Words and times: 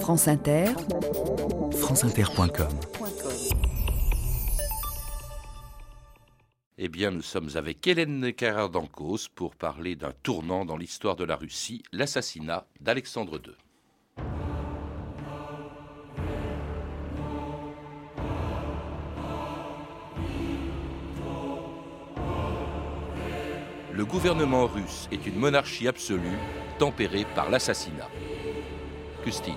France 0.00 0.28
Inter, 0.28 0.66
franceinter.com. 1.72 2.68
Eh 6.78 6.88
bien, 6.88 7.10
nous 7.10 7.22
sommes 7.22 7.48
avec 7.56 7.84
Hélène 7.86 8.32
Carrère-Dancos 8.32 9.28
pour 9.34 9.56
parler 9.56 9.96
d'un 9.96 10.12
tournant 10.22 10.64
dans 10.64 10.76
l'histoire 10.76 11.16
de 11.16 11.24
la 11.24 11.36
Russie, 11.36 11.82
l'assassinat 11.92 12.66
d'Alexandre 12.80 13.40
II. 13.44 13.54
Le 23.92 24.04
gouvernement 24.04 24.66
russe 24.66 25.08
est 25.10 25.26
une 25.26 25.36
monarchie 25.36 25.88
absolue 25.88 26.38
tempérée 26.78 27.26
par 27.34 27.50
l'assassinat. 27.50 28.08
Custine. 29.26 29.56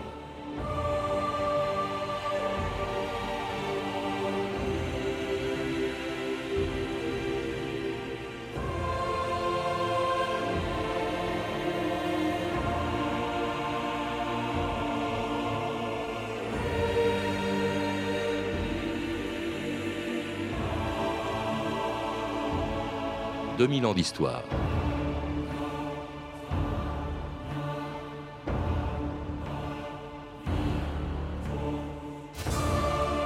2000 23.60 23.86
ans 23.86 23.94
d'histoire. 23.94 24.44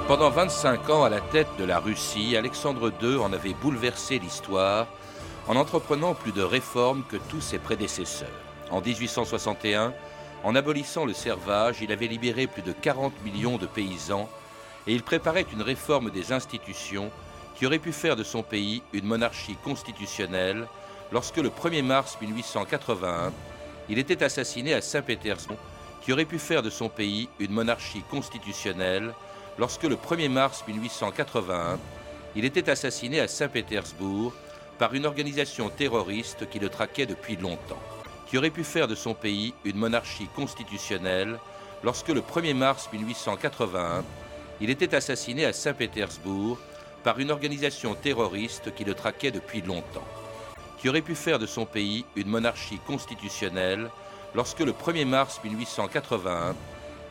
Pendant 0.06 0.28
25 0.28 0.90
ans 0.90 1.04
à 1.04 1.08
la 1.08 1.22
tête 1.22 1.48
de 1.58 1.64
la 1.64 1.78
Russie, 1.78 2.36
Alexandre 2.36 2.92
II 3.02 3.16
en 3.16 3.32
avait 3.32 3.54
bouleversé 3.54 4.18
l'histoire 4.18 4.86
en 5.48 5.56
entreprenant 5.56 6.12
plus 6.12 6.32
de 6.32 6.42
réformes 6.42 7.04
que 7.08 7.16
tous 7.16 7.40
ses 7.40 7.58
prédécesseurs. 7.58 8.28
En 8.70 8.82
1861, 8.82 9.94
en 10.42 10.54
abolissant 10.54 11.06
le 11.06 11.14
servage, 11.14 11.78
il 11.80 11.90
avait 11.90 12.06
libéré 12.06 12.46
plus 12.46 12.60
de 12.60 12.72
40 12.72 13.14
millions 13.24 13.56
de 13.56 13.64
paysans 13.64 14.28
et 14.86 14.92
il 14.92 15.02
préparait 15.02 15.46
une 15.50 15.62
réforme 15.62 16.10
des 16.10 16.32
institutions 16.32 17.10
qui 17.54 17.64
aurait 17.64 17.78
pu 17.78 17.92
faire 17.92 18.14
de 18.14 18.24
son 18.24 18.42
pays 18.42 18.82
une 18.92 19.06
monarchie 19.06 19.56
constitutionnelle 19.64 20.66
lorsque 21.12 21.38
le 21.38 21.48
1er 21.48 21.82
mars 21.82 22.18
1881, 22.20 23.32
il 23.88 23.98
était 23.98 24.22
assassiné 24.22 24.74
à 24.74 24.82
Saint-Pétersbourg, 24.82 25.56
qui 26.02 26.12
aurait 26.12 26.26
pu 26.26 26.38
faire 26.38 26.62
de 26.62 26.68
son 26.68 26.90
pays 26.90 27.30
une 27.38 27.52
monarchie 27.52 28.02
constitutionnelle 28.10 29.14
lorsque 29.58 29.84
le 29.84 29.96
1er 29.96 30.28
mars 30.28 30.64
1881, 30.66 31.78
il 32.36 32.44
était 32.44 32.68
assassiné 32.70 33.20
à 33.20 33.28
Saint-Pétersbourg 33.28 34.32
par 34.78 34.94
une 34.94 35.06
organisation 35.06 35.68
terroriste 35.70 36.48
qui 36.50 36.58
le 36.58 36.68
traquait 36.68 37.06
depuis 37.06 37.36
longtemps, 37.36 37.82
qui 38.26 38.36
aurait 38.36 38.50
pu 38.50 38.64
faire 38.64 38.88
de 38.88 38.94
son 38.94 39.14
pays 39.14 39.54
une 39.64 39.76
monarchie 39.76 40.28
constitutionnelle 40.34 41.38
lorsque 41.84 42.08
le 42.08 42.20
1er 42.20 42.54
mars 42.54 42.88
1881, 42.92 44.04
il 44.60 44.70
était 44.70 44.94
assassiné 44.94 45.44
à 45.44 45.52
Saint-Pétersbourg 45.52 46.58
par 47.04 47.18
une 47.20 47.30
organisation 47.30 47.94
terroriste 47.94 48.74
qui 48.74 48.84
le 48.84 48.94
traquait 48.94 49.30
depuis 49.30 49.60
longtemps, 49.60 50.08
qui 50.78 50.88
aurait 50.88 51.02
pu 51.02 51.14
faire 51.14 51.38
de 51.38 51.46
son 51.46 51.66
pays 51.66 52.04
une 52.16 52.28
monarchie 52.28 52.80
constitutionnelle 52.86 53.90
lorsque 54.34 54.60
le 54.60 54.72
1er 54.72 55.04
mars 55.04 55.40
1881, 55.44 56.56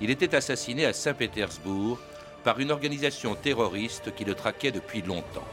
il 0.02 0.10
était 0.10 0.36
assassiné 0.36 0.86
à 0.86 0.94
Saint-Pétersbourg 0.94 2.00
par 2.44 2.60
une 2.60 2.72
organisation 2.72 3.36
terroriste 3.36 4.14
qui 4.16 4.26
le 4.26 4.36
traquait 4.36 4.72
depuis 4.72 5.02
longtemps, 5.02 5.48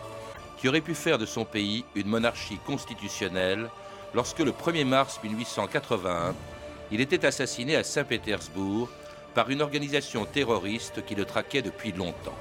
qui 0.58 0.68
aurait 0.68 0.80
pu 0.80 0.94
faire 0.94 1.18
de 1.18 1.26
son 1.26 1.44
pays 1.44 1.84
une 1.94 2.08
monarchie 2.08 2.58
constitutionnelle 2.66 3.68
lorsque 4.14 4.40
le 4.40 4.52
1er 4.52 4.84
mars 4.84 5.20
1881, 5.22 6.34
il 6.92 7.00
était 7.00 7.24
assassiné 7.24 7.76
à 7.76 7.84
Saint-Pétersbourg 7.84 8.88
par 9.34 9.50
une 9.50 9.62
organisation 9.62 10.24
terroriste 10.24 11.04
qui 11.06 11.14
le 11.14 11.24
traquait 11.24 11.62
depuis 11.62 11.92
longtemps 11.92 12.36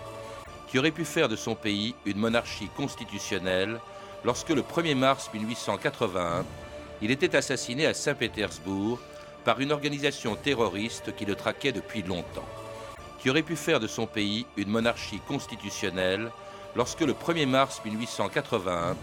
qui 0.70 0.78
aurait 0.78 0.92
pu 0.92 1.06
faire 1.06 1.30
de 1.30 1.36
son 1.36 1.56
pays 1.56 1.96
une 2.06 2.18
monarchie 2.18 2.70
constitutionnelle 2.78 3.80
lorsque 4.24 4.50
le 4.50 4.62
1er 4.62 4.96
mars 4.96 5.30
1881, 5.34 6.46
il 7.02 7.12
était 7.12 7.36
assassiné 7.36 7.88
à 7.88 7.94
Saint-Pétersbourg 7.94 9.00
par 9.44 9.60
une 9.60 9.72
organisation 9.72 10.36
terroriste 10.36 11.16
qui 11.16 11.26
le 11.26 11.36
traquait 11.36 11.72
depuis 11.72 12.04
longtemps, 12.04 12.48
qui 13.20 13.30
aurait 13.30 13.44
pu 13.44 13.56
faire 13.56 13.80
de 13.80 13.88
son 13.88 14.08
pays 14.08 14.46
une 14.58 14.70
monarchie 14.70 15.20
constitutionnelle 15.28 16.32
lorsque 16.76 17.02
le 17.02 17.14
1er 17.14 17.46
mars 17.46 17.82
1881, 17.84 18.96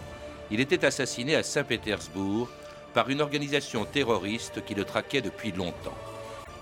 il 0.51 0.59
était 0.59 0.85
assassiné 0.85 1.35
à 1.35 1.43
Saint-Pétersbourg 1.43 2.49
par 2.93 3.09
une 3.09 3.21
organisation 3.21 3.85
terroriste 3.85 4.65
qui 4.65 4.73
le 4.73 4.85
traquait 4.85 5.21
depuis 5.21 5.51
longtemps, 5.51 5.97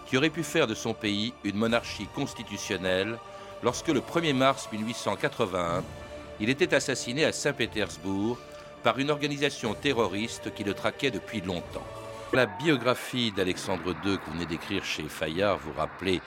qui 0.08 0.18
aurait 0.18 0.30
pu 0.30 0.44
faire 0.44 0.68
de 0.68 0.76
son 0.76 0.94
pays 0.94 1.34
une 1.44 1.58
monarchie 1.58 2.08
constitutionnelle 2.14 3.18
lorsque 3.64 3.88
le 3.88 4.02
1er 4.02 4.34
mars 4.34 4.68
1881, 4.72 5.84
il 6.40 6.50
était 6.50 6.74
assassiné 6.74 7.24
à 7.24 7.32
Saint-Pétersbourg 7.32 8.38
par 8.84 9.00
une 9.00 9.10
organisation 9.10 9.74
terroriste 9.74 10.54
qui 10.54 10.64
le 10.64 10.74
traquait 10.74 11.12
depuis 11.12 11.42
longtemps. 11.42 11.86
La 12.34 12.46
biographie 12.48 13.32
d'Alexandre 13.32 13.96
II 14.04 14.18
que 14.18 14.26
vous 14.26 14.34
venez 14.34 14.46
d'écrire 14.46 14.84
chez 14.84 15.04
Fayard 15.04 15.60
vous 15.60 15.74
rappelez 15.74 16.22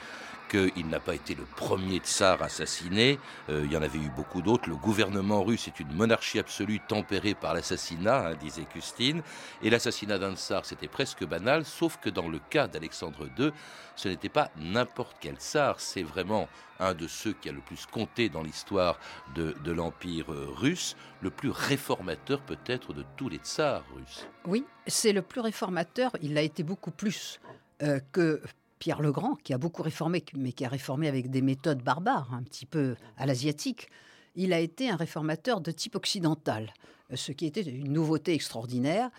qu'il 0.49 0.89
n'a 0.89 1.01
pas 1.01 1.15
été 1.15 1.35
le 1.35 1.45
premier 1.45 1.99
tsar 1.99 2.43
assassiné. 2.43 3.19
Euh, 3.49 3.63
il 3.65 3.73
y 3.73 3.77
en 3.77 3.83
avait 3.83 3.99
eu 3.99 4.11
beaucoup 4.11 4.43
d'autres. 4.43 4.69
Le 4.69 4.77
gouvernement 4.77 5.43
russe 5.43 5.69
est 5.69 5.81
une 5.81 5.93
monarchie 5.93 6.39
absolue 6.39 6.81
tempérée 6.81 7.35
par 7.35 7.55
l'assassinat, 7.55 8.29
hein, 8.29 8.35
disait 8.35 8.65
Custine. 8.65 9.23
Et 9.63 9.71
l'assassinat 9.71 10.19
d'un 10.19 10.35
tsar, 10.35 10.65
c'était 10.65 10.89
presque 10.89 11.25
banal, 11.25 11.65
sauf 11.65 11.99
que 11.99 12.11
dans 12.11 12.29
le 12.29 12.39
cas 12.51 12.67
d'Alexandre 12.67 13.29
II, 13.39 13.53
ce 13.97 14.09
n'était 14.09 14.29
pas 14.29 14.51
n'importe 14.57 15.17
quel 15.21 15.37
tsar. 15.37 15.81
C'est 15.81 16.03
vraiment 16.03 16.49
un 16.81 16.95
de 16.95 17.07
ceux 17.07 17.33
qui 17.33 17.49
a 17.49 17.53
le 17.53 17.61
plus 17.61 17.87
compté 17.87 18.29
dans 18.29 18.43
l'histoire 18.43 18.99
de, 19.35 19.55
l'Empire 19.71 20.33
euh, 20.33 20.49
russe, 20.51 20.97
le 21.21 21.31
plus 21.31 21.51
réformateur 21.51 22.41
peut-être 22.41 22.93
de 22.93 23.05
tous 23.17 23.29
les 23.29 23.39
tsars 23.39 23.85
russes. 23.95 24.27
Oui, 24.47 24.65
c'est 24.87 25.13
le 25.13 25.23
plus 25.23 25.41
réformateur. 25.41 26.13
Il 26.23 26.39
a 26.39 26.43
été 26.43 26.63
beaucoup 26.63 26.91
plus 26.91 27.41
euh, 27.83 28.01
que 28.13 28.41
Pierre 28.79 29.01
le 29.01 29.13
Grand, 29.13 29.35
qui 29.37 29.53
a 29.53 29.59
beaucoup 29.59 29.83
réformé, 29.83 30.25
mais 30.37 30.53
qui 30.53 30.65
a 30.65 30.69
réformé 30.69 31.09
avec 31.09 31.31
des 31.31 31.43
méthodes 31.43 31.83
barbares, 31.83 32.33
un 32.33 32.43
petit 32.43 32.67
peu 32.67 32.97
à 33.17 33.27
l'asiatique, 33.27 33.89
il 34.35 34.53
a 34.53 34.61
été 34.61 34.89
un 34.89 34.97
réformateur 34.97 35.61
de 35.61 35.71
type 35.71 35.97
occidental, 35.97 36.73
ce 37.15 37.33
qui 37.33 37.47
était 37.47 37.63
une 37.63 37.93
nouveauté 37.93 38.35
extraordinaire. 38.35 39.11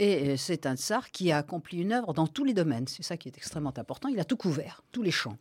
Et 0.00 0.30
euh, 0.30 0.36
c'est 0.36 0.66
un 0.66 0.76
tsar 0.76 1.10
qui 1.12 1.30
a 1.30 1.38
accompli 1.38 1.78
une 1.78 1.92
œuvre 1.92 2.12
dans 2.12 2.26
tous 2.26 2.44
les 2.44 2.54
domaines. 2.54 2.88
C'est 2.88 3.04
ça 3.04 3.16
qui 3.16 3.28
est 3.28 3.36
extrêmement 3.36 3.72
important. 3.76 4.08
Il 4.08 4.18
a 4.18 4.24
tout 4.24 4.36
couvert, 4.36 4.82
tous 4.90 5.02
les 5.02 5.12
champs 5.12 5.38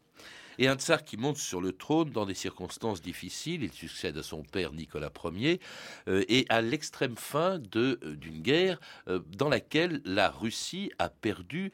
et 0.60 0.68
un 0.68 0.76
tsar 0.76 1.04
qui 1.04 1.18
monte 1.18 1.38
sur 1.38 1.62
le 1.62 1.74
trône 1.74 2.12
dans 2.12 2.26
des 2.26 2.34
circonstances 2.34 3.02
difficiles. 3.02 3.64
Il 3.64 3.72
succède 3.72 4.18
à 4.18 4.24
son 4.24 4.44
père 4.44 4.74
Nicolas 4.74 5.12
Ier 5.34 5.60
euh, 6.08 6.24
et 6.28 6.46
à 6.50 6.62
l'extrême 6.62 7.16
fin 7.16 7.60
euh, 7.76 7.98
d'une 8.16 8.42
guerre 8.42 8.80
euh, 9.08 9.20
dans 9.38 9.50
laquelle 9.50 10.02
la 10.06 10.30
Russie 10.30 10.92
a 11.00 11.10
perdu 11.10 11.72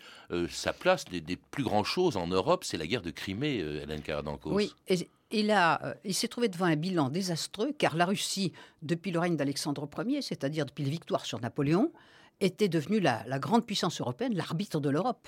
sa 0.49 0.73
place. 0.73 1.05
Des, 1.05 1.21
des, 1.21 1.37
plus 1.37 1.63
grandes 1.63 1.85
choses 1.85 2.17
en 2.17 2.27
Europe, 2.27 2.63
c'est 2.63 2.77
la 2.77 2.85
guerre 2.85 3.01
de 3.01 3.11
Crimée, 3.11 3.57
Hélène 3.57 4.01
Karadankos. 4.01 4.53
Oui, 4.53 4.73
et, 4.87 5.09
il, 5.31 5.55
il 6.03 6.13
s'est 6.13 6.27
trouvé 6.27 6.49
devant 6.49 6.65
un 6.65 6.75
bilan 6.75 7.09
désastreux 7.09 7.73
car 7.77 7.95
la 7.95 8.05
Russie, 8.05 8.51
depuis 8.81 9.11
le 9.11 9.19
règne 9.19 9.35
d'Alexandre 9.35 9.87
Ier, 10.05 10.21
c'est-à-dire 10.21 10.65
depuis 10.65 10.83
les 10.83 10.91
victoires 10.91 11.25
sur 11.25 11.39
Napoléon, 11.39 11.91
était 12.41 12.69
devenue 12.69 12.99
la, 12.99 13.23
grande 13.39 13.65
puissance 13.65 13.99
européenne, 14.01 14.35
l'arbitre 14.35 14.79
de 14.79 14.89
l'Europe. 14.89 15.27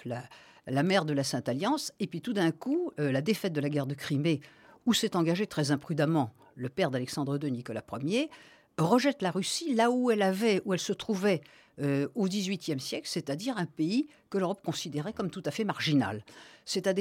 La 0.68 0.84
mère 0.84 1.06
de 1.06 1.14
la 1.14 1.24
Sainte 1.24 1.50
Alliance. 1.50 1.92
Et 2.00 2.08
puis 2.08 2.22
tout 2.22 2.34
d'un 2.34 2.52
coup, 2.52 2.92
euh, 3.00 3.12
la 3.12 3.22
défaite 3.22 3.54
de 3.54 3.62
la 3.62 3.70
guerre 3.70 3.88
de 3.88 3.94
Crimée, 3.94 4.42
où 4.86 4.94
s'est 4.94 5.16
engagé 5.16 5.48
très 5.48 5.72
imprudemment 5.72 6.34
le 6.56 6.70
père 6.70 6.92
d'Alexandre 6.92 7.40
II, 7.42 7.52
Nicolas 7.52 7.84
Ier, 8.02 8.30
rejette 8.78 9.22
la 9.22 9.32
Russie 9.32 9.74
là 9.74 9.92
où 9.92 10.12
elle 10.12 10.22
avait, 10.22 10.62
où 10.66 10.74
elle 10.74 10.80
se 10.80 10.94
trouvait 10.94 11.42
euh, 11.80 12.08
au 12.16 12.28
XVIIIe 12.28 12.80
siècle, 12.80 13.08
c'est-à-dire 13.08 13.58
un 13.58 13.66
pays 13.66 14.08
que 14.30 14.38
l'Europe 14.38 14.62
considérait 14.64 15.14
comme 15.14 15.30
tout 15.30 15.44
à 15.46 15.52
fait 15.52 15.64
marginal. 15.64 16.24
C'est 16.66 16.88
un 16.88 16.94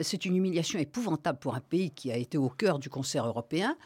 c'est 0.00 0.24
une 0.24 0.36
humiliation 0.36 0.78
épouvantable 0.78 1.38
pour 1.38 1.54
un 1.54 1.60
pays 1.60 1.90
qui 1.90 2.12
a 2.12 2.16
été 2.16 2.36
au 2.36 2.48
cœur 2.48 2.78
du 2.78 2.90
concert 2.90 3.26
européen. 3.26 3.76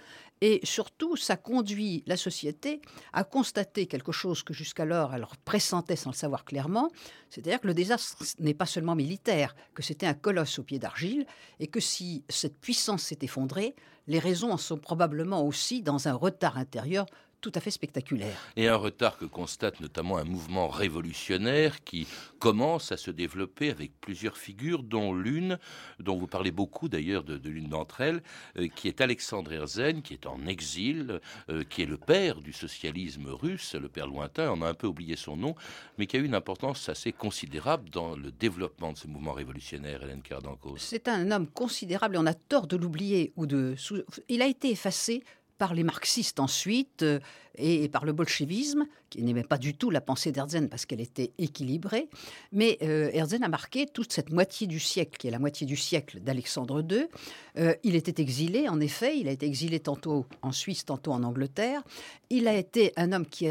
Et 0.44 0.58
surtout, 0.64 1.14
ça 1.14 1.36
conduit 1.36 2.02
la 2.08 2.16
société 2.16 2.82
à 3.12 3.22
constater 3.22 3.86
quelque 3.86 4.10
chose 4.10 4.42
que 4.42 4.52
jusqu'alors 4.52 5.14
elle 5.14 5.24
pressentait 5.44 5.94
sans 5.94 6.10
le 6.10 6.16
savoir 6.16 6.44
clairement, 6.44 6.90
c'est-à-dire 7.30 7.60
que 7.60 7.68
le 7.68 7.74
désastre 7.74 8.24
n'est 8.40 8.52
pas 8.52 8.66
seulement 8.66 8.96
militaire, 8.96 9.54
que 9.72 9.84
c'était 9.84 10.04
un 10.04 10.14
colosse 10.14 10.58
au 10.58 10.64
pied 10.64 10.80
d'argile, 10.80 11.26
et 11.60 11.68
que 11.68 11.78
si 11.78 12.24
cette 12.28 12.58
puissance 12.60 13.02
s'est 13.02 13.20
effondrée, 13.22 13.76
les 14.08 14.18
raisons 14.18 14.50
en 14.50 14.56
sont 14.56 14.78
probablement 14.78 15.46
aussi 15.46 15.80
dans 15.80 16.08
un 16.08 16.14
retard 16.14 16.58
intérieur 16.58 17.06
tout 17.42 17.52
à 17.56 17.60
fait 17.60 17.72
spectaculaire. 17.72 18.38
Et 18.56 18.68
un 18.68 18.76
retard 18.76 19.18
que 19.18 19.24
constate 19.24 19.80
notamment 19.80 20.16
un 20.16 20.24
mouvement 20.24 20.68
révolutionnaire 20.68 21.82
qui 21.84 22.06
commence 22.38 22.92
à 22.92 22.96
se 22.96 23.10
développer 23.10 23.70
avec 23.70 23.92
plusieurs 24.00 24.38
figures, 24.38 24.82
dont 24.82 25.12
l'une, 25.12 25.58
dont 25.98 26.16
vous 26.16 26.28
parlez 26.28 26.52
beaucoup 26.52 26.88
d'ailleurs 26.88 27.24
de, 27.24 27.36
l'une 27.48 27.68
d'entre 27.68 28.00
elles, 28.00 28.22
euh, 28.56 28.68
qui 28.68 28.88
est 28.88 29.00
Alexandre 29.00 29.52
Herzen, 29.52 30.02
qui 30.02 30.14
est 30.14 30.26
en 30.26 30.46
exil, 30.46 31.20
euh, 31.50 31.64
qui 31.64 31.82
est 31.82 31.86
le 31.86 31.98
père 31.98 32.40
du 32.40 32.52
socialisme 32.52 33.28
russe, 33.28 33.74
le 33.74 33.88
père 33.88 34.06
lointain, 34.06 34.50
on 34.52 34.62
a 34.62 34.68
un 34.68 34.74
peu 34.74 34.86
oublié 34.86 35.16
son 35.16 35.36
nom, 35.36 35.56
mais 35.98 36.06
qui 36.06 36.16
a 36.16 36.20
eu 36.20 36.24
une 36.24 36.36
importance 36.36 36.88
assez 36.88 37.12
considérable 37.12 37.90
dans 37.90 38.14
le 38.14 38.30
développement 38.30 38.92
de 38.92 38.98
ce 38.98 39.08
mouvement 39.08 39.32
révolutionnaire, 39.32 40.04
Hélène 40.04 40.22
Cardancos. 40.22 40.76
C'est 40.78 41.08
un 41.08 41.32
homme 41.32 41.48
considérable 41.48 42.14
et 42.14 42.18
on 42.18 42.26
a 42.26 42.34
tort 42.34 42.68
de 42.68 42.76
l'oublier 42.76 43.32
ou 43.36 43.46
de... 43.46 43.74
Il 44.28 44.42
a 44.42 44.46
été 44.46 44.70
effacé 44.70 45.24
par 45.62 45.74
les 45.74 45.84
marxistes 45.84 46.40
ensuite 46.40 47.04
euh, 47.04 47.20
et 47.54 47.88
par 47.88 48.04
le 48.04 48.12
bolchevisme, 48.12 48.84
qui 49.10 49.22
n'aimait 49.22 49.44
pas 49.44 49.58
du 49.58 49.74
tout 49.74 49.90
la 49.90 50.00
pensée 50.00 50.32
d'Herzen 50.32 50.68
parce 50.68 50.86
qu'elle 50.86 51.00
était 51.00 51.30
équilibrée. 51.38 52.08
Mais 52.50 52.78
euh, 52.82 53.10
Herzen 53.12 53.44
a 53.44 53.48
marqué 53.48 53.86
toute 53.86 54.12
cette 54.12 54.32
moitié 54.32 54.66
du 54.66 54.80
siècle, 54.80 55.16
qui 55.16 55.28
est 55.28 55.30
la 55.30 55.38
moitié 55.38 55.64
du 55.64 55.76
siècle 55.76 56.18
d'Alexandre 56.18 56.84
II. 56.90 57.06
Euh, 57.58 57.74
il 57.84 57.94
était 57.94 58.20
exilé, 58.20 58.68
en 58.68 58.80
effet, 58.80 59.16
il 59.16 59.28
a 59.28 59.30
été 59.30 59.46
exilé 59.46 59.78
tantôt 59.78 60.26
en 60.40 60.50
Suisse, 60.50 60.84
tantôt 60.84 61.12
en 61.12 61.22
Angleterre. 61.22 61.84
Il 62.28 62.48
a 62.48 62.56
été 62.56 62.92
un 62.96 63.12
homme 63.12 63.26
qui 63.26 63.46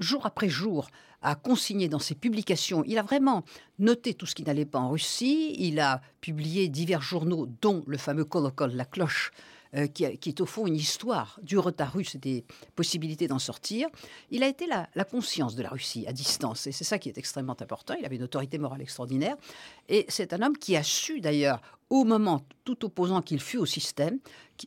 jour 0.00 0.26
après 0.26 0.48
jour, 0.48 0.88
a 1.22 1.36
consigné 1.36 1.88
dans 1.88 2.00
ses 2.00 2.16
publications, 2.16 2.82
il 2.84 2.98
a 2.98 3.02
vraiment 3.02 3.44
noté 3.78 4.12
tout 4.14 4.26
ce 4.26 4.34
qui 4.34 4.42
n'allait 4.42 4.66
pas 4.66 4.80
en 4.80 4.90
Russie, 4.90 5.54
il 5.56 5.78
a 5.78 6.02
publié 6.20 6.68
divers 6.68 7.00
journaux, 7.00 7.46
dont 7.62 7.84
le 7.86 7.96
fameux 7.96 8.24
Kolokol, 8.24 8.72
la 8.74 8.84
cloche, 8.84 9.30
euh, 9.76 9.86
qui, 9.88 10.04
est 10.04 10.40
au 10.40 10.46
fond 10.46 10.66
une 10.66 10.76
histoire 10.76 11.40
du 11.42 11.58
retard 11.58 11.94
russe 11.94 12.14
et 12.14 12.18
des 12.18 12.44
possibilités 12.76 13.26
d'en 13.26 13.40
sortir. 13.40 13.88
Il 14.30 14.44
a 14.44 14.48
été 14.48 14.66
la, 14.66 14.86
conscience 15.04 15.56
de 15.56 15.62
la 15.62 15.68
Russie 15.68 16.06
à 16.06 16.12
distance, 16.12 16.66
et 16.66 16.72
c'est 16.72 16.84
ça 16.84 16.98
qui 16.98 17.08
est 17.08 17.18
extrêmement 17.18 17.56
important. 17.60 17.94
Il 17.98 18.04
avait 18.06 18.16
une 18.16 18.22
autorité 18.22 18.58
morale 18.58 18.82
extraordinaire, 18.82 19.36
et 19.88 20.06
c'est 20.08 20.32
un 20.32 20.42
homme 20.42 20.56
qui 20.56 20.76
a 20.76 20.82
su 20.82 21.20
d'ailleurs, 21.20 21.60
au 21.90 22.04
moment 22.04 22.42
tout 22.64 22.84
opposant 22.84 23.20
qu'il 23.20 23.40
fut 23.40 23.58
au 23.58 23.66
système, 23.66 24.18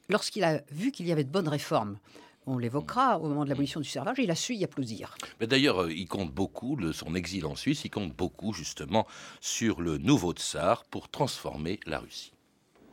lorsqu'il 0.09 0.43
a 0.43 0.61
vu 0.71 0.91
qu'il 0.91 1.07
y 1.07 1.11
avait 1.11 1.23
de 1.23 1.31
bonnes 1.31 1.47
réformes, 1.47 1.97
on 2.45 2.57
l'évoquera 2.57 3.19
au 3.19 3.27
moment 3.27 3.43
de 3.43 3.49
l'abolition 3.49 3.79
du 3.79 3.87
servage, 3.87 4.17
il 4.19 4.31
a 4.31 4.35
su 4.35 4.55
y 4.55 4.63
applaudir. 4.63 5.15
Mais 5.39 5.47
d'ailleurs, 5.47 5.83
euh, 5.83 5.91
il 5.91 6.07
compte 6.07 6.31
beaucoup, 6.31 6.77
son 6.91 7.15
exil 7.15 7.45
en 7.45 7.55
Suisse, 7.55 7.85
il 7.85 7.89
compte 7.89 8.13
beaucoup 8.13 8.53
justement 8.53 9.05
sur 9.39 9.81
le 9.81 9.97
nouveau 9.97 10.33
tsar 10.33 10.83
pour 10.85 11.09
transformer 11.09 11.79
la 11.85 11.99
Russie. 11.99 12.33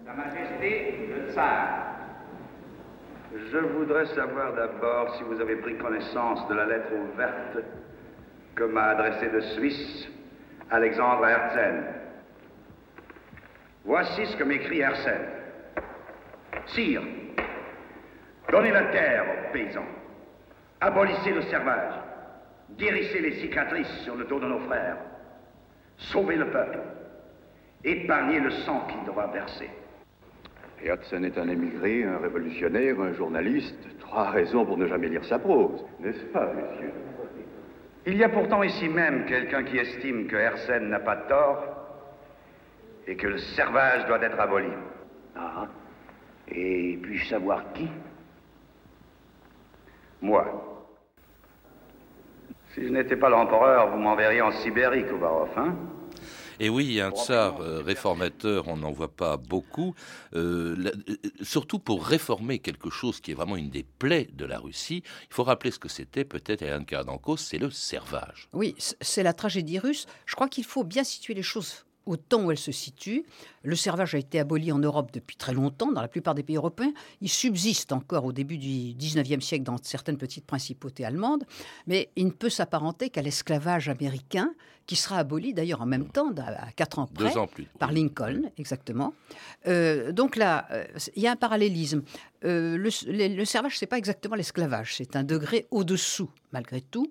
Sa 0.05 0.13
Majesté, 0.13 1.09
le 1.09 1.33
tsar, 1.33 1.94
je 3.35 3.59
voudrais 3.59 4.07
savoir 4.07 4.53
d'abord 4.55 5.15
si 5.17 5.25
vous 5.25 5.41
avez 5.41 5.57
pris 5.57 5.77
connaissance 5.77 6.47
de 6.49 6.55
la 6.55 6.67
lettre 6.67 6.93
ouverte 6.93 7.65
que 8.55 8.65
m'a 8.65 8.91
adressée 8.91 9.29
de 9.29 9.41
Suisse 9.41 10.09
Alexandre 10.71 11.27
Herzen. 11.27 11.85
Voici 13.85 14.27
ce 14.27 14.37
que 14.37 14.45
m'écrit 14.45 14.81
Herzen. 14.81 15.21
Sire, 16.67 17.03
donnez 18.51 18.71
la 18.71 18.85
terre 18.85 19.25
aux 19.25 19.53
paysans, 19.53 19.85
abolissez 20.81 21.33
le 21.33 21.43
servage, 21.43 21.95
guérissez 22.79 23.21
les 23.21 23.41
cicatrices 23.41 24.01
sur 24.05 24.15
le 24.15 24.25
dos 24.25 24.39
de 24.39 24.47
nos 24.47 24.61
frères, 24.61 24.97
sauvez 25.97 26.37
le 26.37 26.47
peuple, 26.51 26.79
épargnez 27.83 28.41
le 28.41 28.51
sang 28.51 28.87
qu'il 28.87 29.05
devra 29.05 29.27
verser. 29.27 29.71
Herzen 30.85 31.25
est 31.25 31.39
un 31.39 31.49
émigré, 31.49 32.05
un 32.05 32.19
révolutionnaire, 32.19 33.01
un 33.01 33.13
journaliste. 33.15 33.79
Trois 34.01 34.31
raisons 34.31 34.67
pour 34.67 34.77
ne 34.77 34.87
jamais 34.87 35.09
lire 35.09 35.25
sa 35.25 35.39
prose, 35.39 35.85
n'est-ce 36.01 36.25
pas, 36.27 36.47
monsieur? 36.53 36.93
Il 38.07 38.17
y 38.19 38.25
a 38.25 38.29
pourtant 38.29 38.63
ici 38.63 38.89
même 38.89 39.25
quelqu'un 39.25 39.65
qui 39.65 39.79
estime 39.79 40.27
que 40.27 40.37
Herzen 40.37 40.91
n'a 40.91 41.01
pas 41.01 41.17
tort 41.17 41.65
et 43.07 43.17
que 43.17 43.27
le 43.27 43.39
servage 43.39 44.07
doit 44.07 44.23
être 44.23 44.39
aboli. 44.39 44.69
Ah, 45.35 45.67
et 46.49 46.99
puis-je 47.03 47.29
savoir 47.29 47.73
qui? 47.73 47.89
Moi. 50.21 50.71
Si 52.75 52.83
je 52.83 52.89
n'étais 52.89 53.17
pas 53.17 53.31
l'empereur, 53.31 53.91
vous 53.91 53.99
m'enverriez 53.99 54.43
en 54.43 54.51
Sibérie, 54.51 55.07
Kouvarov, 55.07 55.49
hein? 55.57 55.75
Et 56.61 56.69
oui, 56.69 57.01
un 57.01 57.11
tsar 57.11 57.61
euh, 57.61 57.83
réformateur, 57.83 58.69
on 58.69 58.77
n'en 58.77 58.93
voit 58.93 59.15
pas 59.15 59.37
beaucoup, 59.37 59.95
euh, 60.35 60.77
euh, 61.09 61.17
surtout 61.43 61.79
pour 61.79 62.05
réformer 62.05 62.59
quelque 62.59 62.91
chose 62.91 63.21
qui 63.21 63.33
est 63.33 63.35
vraiment 63.35 63.57
une 63.57 63.71
des 63.71 63.85
plaies 63.99 64.29
de 64.33 64.45
la 64.45 64.59
Russie. 64.59 65.03
Il 65.31 65.35
faut 65.35 65.45
rappeler 65.45 65.71
ce 65.71 65.79
que 65.79 65.89
c'était, 65.89 66.25
peut-être, 66.25 66.63
Yann 66.63 66.85
Kardankos, 66.85 67.39
c'est 67.39 67.59
le 67.59 67.71
servage. 67.71 68.49
Oui, 68.53 68.75
c'est 68.79 69.23
la 69.23 69.33
tragédie 69.33 69.79
russe. 69.79 70.07
Je 70.27 70.35
crois 70.35 70.49
qu'il 70.49 70.65
faut 70.65 70.85
bien 70.85 71.05
situer 71.05 71.35
les 71.35 71.43
choses 71.43 71.85
au 72.07 72.17
temps 72.17 72.45
où 72.45 72.51
elle 72.51 72.59
se 72.59 72.73
situe. 72.73 73.25
Le 73.63 73.77
servage 73.77 74.15
a 74.15 74.19
été 74.19 74.39
aboli 74.39 74.73
en 74.73 74.79
Europe 74.79 75.11
depuis 75.13 75.37
très 75.37 75.55
longtemps, 75.55 75.91
dans 75.91 76.03
la 76.03 76.09
plupart 76.09 76.35
des 76.35 76.43
pays 76.43 76.57
européens. 76.57 76.93
Il 77.21 77.29
subsiste 77.29 77.93
encore 77.93 78.25
au 78.25 78.33
début 78.33 78.59
du 78.59 78.95
XIXe 78.95 79.45
siècle 79.45 79.65
dans 79.65 79.77
certaines 79.83 80.19
petites 80.19 80.47
principautés 80.47 81.05
allemandes, 81.05 81.45
mais 81.87 82.11
il 82.17 82.27
ne 82.27 82.31
peut 82.31 82.51
s'apparenter 82.51 83.11
qu'à 83.11 83.23
l'esclavage 83.23 83.89
américain, 83.89 84.53
qui 84.87 84.97
sera 84.97 85.19
aboli 85.19 85.55
d'ailleurs 85.55 85.81
en 85.81 85.87
même 85.87 86.09
temps, 86.09 86.33
à 86.37 86.71
quatre 86.73 86.99
ans 86.99 87.07
près, 87.07 87.33
par 87.79 87.93
Lincoln, 87.93 88.51
exactement. 88.59 89.15
Euh, 89.67 90.13
donc 90.13 90.37
là, 90.37 90.67
euh, 90.71 90.85
il 91.17 91.23
y 91.23 91.27
a 91.27 91.33
un 91.33 91.37
parallélisme. 91.37 92.03
Euh, 92.45 92.77
le, 92.77 92.91
le, 93.29 93.45
servage, 93.47 93.79
c'est 93.79 93.87
pas 93.87 93.97
exactement 93.97 94.35
l'esclavage, 94.35 94.97
c'est 94.97 95.17
un 95.17 95.25
degré 95.25 95.67
au-dessous, 95.71 96.31
malgré 96.53 96.83
tout, 96.83 97.11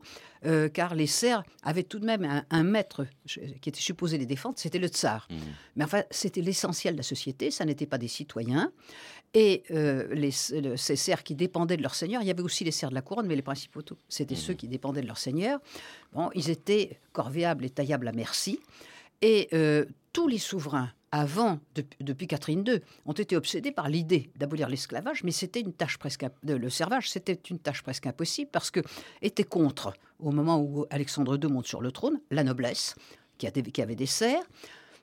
car 0.73 0.93
les 0.93 1.07
serfs 1.07 1.43
avaient 1.63 1.83
tout 1.83 1.99
de 1.99 2.05
même 2.05 2.43
un, 2.49 2.63
maître 2.63 3.07
qui 3.25 3.69
était 3.69 3.79
supposé 3.79 4.17
les 4.17 4.25
défendre, 4.25 4.55
c'était 4.57 4.77
le 4.77 4.89
tsar. 4.89 5.25
Mmh. 5.29 5.35
Mais 5.77 5.83
enfin, 5.85 6.03
c'était 6.11 6.41
l'essentiel 6.41 6.95
de 6.95 6.97
la 6.97 7.03
société, 7.03 7.49
ça 7.49 7.63
n'était 7.63 7.85
pas 7.85 7.97
des 7.97 8.09
citoyens. 8.09 8.71
Et 9.33 9.63
les, 9.69 10.31
ces 10.31 10.95
serfs 10.97 11.23
qui 11.23 11.33
dépendaient 11.33 11.77
de 11.77 11.81
leur 11.81 11.95
seigneur, 11.95 12.21
il 12.21 12.27
y 12.27 12.31
avait 12.31 12.43
aussi 12.43 12.65
les 12.65 12.71
serfs 12.71 12.89
de 12.89 12.95
la 12.95 13.01
couronne, 13.01 13.25
mais 13.25 13.37
les 13.37 13.41
principaux, 13.41 13.81
c'était 14.09 14.35
mmh. 14.35 14.37
ceux 14.37 14.53
qui 14.53 14.67
dépendaient 14.67 15.01
de 15.01 15.07
leur 15.07 15.17
seigneur. 15.17 15.59
Bon, 16.11 16.29
ils 16.35 16.49
étaient 16.49 16.99
corvéables 17.13 17.62
et 17.65 17.69
taillables 17.69 18.07
à 18.07 18.11
merci. 18.11 18.59
Et 19.21 19.47
euh, 19.53 19.85
tous 20.11 20.27
les 20.27 20.37
souverains 20.37 20.91
avant, 21.11 21.59
depuis 21.99 22.25
Catherine 22.25 22.63
II, 22.65 22.81
ont 23.05 23.13
été 23.13 23.37
obsédés 23.37 23.71
par 23.71 23.87
l'idée 23.87 24.31
d'abolir 24.35 24.67
l'esclavage, 24.67 25.23
mais 25.23 25.31
c'était 25.31 25.61
une 25.61 25.71
tâche 25.71 25.99
presque 25.99 26.25
le 26.41 26.69
servage, 26.71 27.11
c'était 27.11 27.39
une 27.51 27.59
tâche 27.59 27.83
presque 27.83 28.07
impossible 28.07 28.49
parce 28.51 28.71
que 28.71 28.79
était 29.21 29.43
contre, 29.43 29.93
au 30.19 30.31
moment 30.31 30.59
où 30.59 30.87
Alexandre 30.89 31.37
II 31.37 31.51
monte 31.51 31.67
sur 31.67 31.81
le 31.81 31.91
trône, 31.91 32.19
la 32.31 32.43
noblesse 32.43 32.95
qui, 33.37 33.47
avait 33.81 33.95
des 33.95 34.07
serfs. 34.07 34.43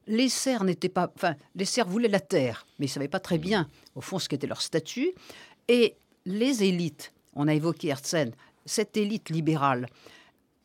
Les 0.08 0.28
serfs 0.28 0.64
n'étaient 0.64 0.88
pas, 0.88 1.12
enfin, 1.14 1.36
les 1.54 1.64
serfs 1.64 1.86
voulaient 1.86 2.08
la 2.08 2.20
terre, 2.20 2.66
mais 2.78 2.86
ils 2.86 2.90
savaient 2.90 3.06
pas 3.06 3.20
très 3.20 3.38
bien 3.38 3.68
au 3.94 4.00
fond 4.00 4.18
ce 4.18 4.28
qu'était 4.28 4.48
leur 4.48 4.62
statut. 4.62 5.12
Et 5.68 5.94
les 6.26 6.64
élites, 6.64 7.12
on 7.34 7.46
a 7.46 7.54
évoqué 7.54 7.88
Herzen, 7.88 8.32
cette 8.66 8.96
élite 8.96 9.30
libérale 9.30 9.86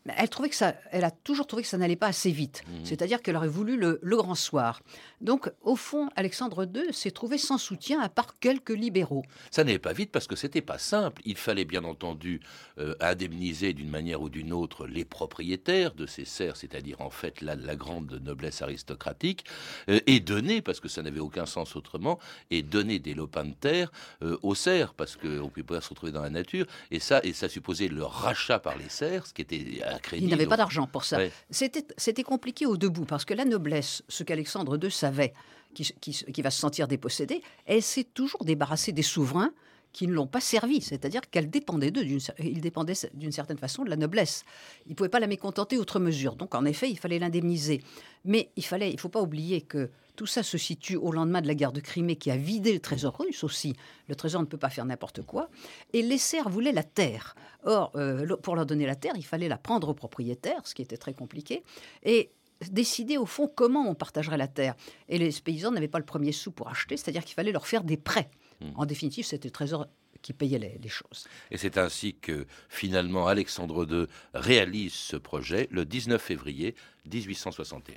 elle 0.08 0.30
trouvait 0.30 0.50
que 0.50 0.56
ça, 0.56 0.76
elle 0.92 1.04
a 1.04 1.12
toujours 1.12 1.48
trouvé 1.48 1.64
que 1.64 1.70
ça 1.70 1.78
n'allait 1.78 1.96
pas 1.96 2.08
assez 2.08 2.32
vite. 2.32 2.64
Mhm. 2.68 2.86
C'est-à-dire 2.86 3.22
qu'elle 3.22 3.36
aurait 3.36 3.48
voulu 3.48 3.78
le, 3.78 4.00
grand 4.04 4.36
soir. 4.36 4.82
Donc, 5.20 5.52
au 5.62 5.76
fond, 5.76 6.10
Alexandre 6.16 6.70
II 6.74 6.94
s'est 6.94 7.12
trouvé 7.12 7.38
sans 7.38 7.58
soutien 7.58 8.00
à 8.00 8.08
part 8.08 8.40
quelques 8.40 8.70
libéraux. 8.70 9.24
Ça 9.52 9.64
n'allait 9.64 9.80
pas 9.80 9.94
vite 9.94 10.12
parce 10.12 10.28
que 10.28 10.36
c'était 10.36 10.62
pas 10.62 10.78
simple. 10.78 11.22
Il 11.26 11.38
fallait 11.38 11.66
bien 11.66 11.84
entendu 11.84 12.40
euh, 12.80 12.96
indemniser 13.02 13.74
d'une 13.74 13.90
manière 13.90 14.22
ou 14.22 14.30
d'une 14.30 14.54
autre 14.54 14.88
les 14.88 15.06
propriétaires 15.06 15.94
de 15.94 16.06
ces 16.06 16.24
serfs, 16.24 16.58
c'est-à-dire 16.58 17.02
en 17.02 17.10
fait 17.10 17.42
la, 17.42 17.56
grande 17.76 18.22
noblesse 18.24 18.62
aristocratique, 18.62 19.46
euh, 19.90 20.00
et 20.08 20.20
donner, 20.20 20.62
parce 20.62 20.80
que 20.80 20.88
ça 20.88 21.02
n'avait 21.02 21.20
aucun 21.20 21.46
sens 21.46 21.76
autrement, 21.76 22.20
et 22.52 22.62
donner 22.62 23.00
des 23.00 23.14
lopins 23.14 23.46
de 23.46 23.54
terre 23.54 23.92
euh, 24.22 24.38
aux 24.44 24.56
serfs 24.56 24.94
parce 24.94 25.16
qu'on 25.16 25.28
ne 25.28 25.50
pouvait 25.50 25.64
pas 25.64 25.82
se 25.82 25.90
retrouver 25.90 26.12
dans 26.12 26.22
la 26.22 26.30
nature. 26.30 26.66
Et 26.92 27.00
ça, 27.00 27.20
et 27.24 27.34
ça 27.34 27.50
supposait 27.50 27.88
le 27.88 28.04
rachat 28.04 28.60
par 28.60 28.78
les 28.78 28.90
serfs, 28.90 29.28
ce 29.28 29.34
qui 29.34 29.42
était 29.42 29.82
il 30.14 30.28
n'avait 30.28 30.48
pas 30.48 30.58
d'argent 30.58 30.88
pour 30.88 31.06
ça. 31.06 31.20
C'était 31.50 32.24
compliqué 32.24 32.66
au 32.66 32.78
debout, 32.78 33.06
parce 33.06 33.26
que 33.26 33.34
la 33.34 33.46
noblesse, 33.46 34.04
ce 34.08 34.24
qu'Alexandre 34.24 34.78
II 34.82 34.92
savait, 34.92 35.34
qui, 35.74 35.94
qui, 36.00 36.42
va 36.42 36.52
se 36.52 36.60
sentir 36.60 36.88
dépossédé, 36.88 37.42
elle 37.66 37.82
s'est 37.82 38.06
toujours 38.06 38.46
débarrassée 38.46 38.94
des 38.94 39.04
souverains 39.04 39.52
qui 39.92 40.08
ne 40.08 40.14
l'ont 40.14 40.28
pas 40.28 40.42
servi, 40.42 40.82
c'est-à-dire 40.82 41.22
qu'elle 41.30 41.50
dépendait 41.50 41.90
d'eux, 41.92 42.04
il 42.40 42.60
dépendait 42.60 42.96
d'une 43.14 43.32
certaine 43.32 43.58
façon 43.58 43.86
de 43.86 43.90
la 43.90 43.96
noblesse. 43.96 44.44
Il 44.88 44.90
ne 44.90 44.96
pouvait 44.96 45.10
pas 45.10 45.22
la 45.22 45.28
mécontenter 45.28 45.78
outre 45.78 46.00
mesure, 46.00 46.36
donc 46.36 46.54
en 46.54 46.66
effet, 46.66 46.90
il 46.90 47.00
fallait 47.00 47.20
l'indemniser. 47.20 47.82
Mais 48.26 48.50
il 48.58 48.66
fallait, 48.66 48.92
il 48.92 49.00
faut 49.00 49.10
pas 49.10 49.22
oublier 49.22 49.62
que 49.62 49.90
tout 50.16 50.26
ça 50.26 50.44
se 50.44 50.58
situe 50.58 50.96
au 50.96 51.12
lendemain 51.12 51.42
de 51.42 51.48
la 51.48 51.56
guerre 51.56 51.72
de 51.72 51.80
Crimée 51.80 52.16
qui 52.16 52.32
a 52.32 52.38
vidé 52.38 52.74
le 52.74 52.80
trésor 52.80 53.18
russe 53.18 53.44
aussi. 53.44 53.76
Le 54.08 54.16
trésor 54.16 54.42
ne 54.42 54.46
peut 54.46 54.58
pas 54.58 54.70
faire 54.70 54.86
n'importe 54.86 55.22
quoi. 55.22 55.50
Et 55.94 56.02
les 56.02 56.18
serfs 56.18 56.50
voulaient 56.50 56.72
la 56.72 56.84
terre. 56.84 57.36
Or, 57.64 57.92
euh, 57.96 58.36
pour 58.38 58.56
leur 58.56 58.66
donner 58.66 58.86
la 58.86 58.96
terre, 58.96 59.14
il 59.16 59.26
fallait 59.26 59.48
la 59.48 59.58
prendre 59.58 59.90
aux 59.90 59.94
propriétaires, 59.94 60.62
ce 60.66 60.74
qui 60.74 60.82
était 60.82 60.98
très 60.98 61.14
compliqué. 61.14 61.64
Et 62.04 62.32
décider 62.72 63.18
au 63.18 63.26
fond 63.26 63.52
comment 63.54 63.90
on 63.90 63.96
partagerait 63.96 64.38
la 64.38 64.48
terre. 64.48 64.76
Et 65.10 65.18
les 65.18 65.32
paysans 65.32 65.72
n'avaient 65.72 65.88
pas 65.88 66.00
le 66.00 66.06
premier 66.06 66.32
sou 66.32 66.52
pour 66.52 66.70
acheter, 66.70 66.98
c'est-à-dire 66.98 67.24
qu'il 67.24 67.36
fallait 67.36 67.52
leur 67.52 67.68
faire 67.68 67.84
des 67.84 67.98
prêts. 67.98 68.30
Mmh. 68.62 68.66
En 68.76 68.86
définitive, 68.86 69.26
c'était 69.26 69.48
le 69.48 69.52
trésor 69.52 69.88
qui 70.22 70.34
payait 70.34 70.58
les, 70.58 70.80
les 70.82 70.90
choses. 70.90 71.28
Et 71.52 71.58
c'est 71.58 71.78
ainsi 71.78 72.16
que 72.16 72.48
finalement 72.70 73.28
Alexandre 73.28 73.86
II 73.88 74.08
réalise 74.34 74.94
ce 74.94 75.18
projet 75.18 75.68
le 75.70 75.86
19 75.86 76.22
février 76.22 76.76
1861. 77.12 77.96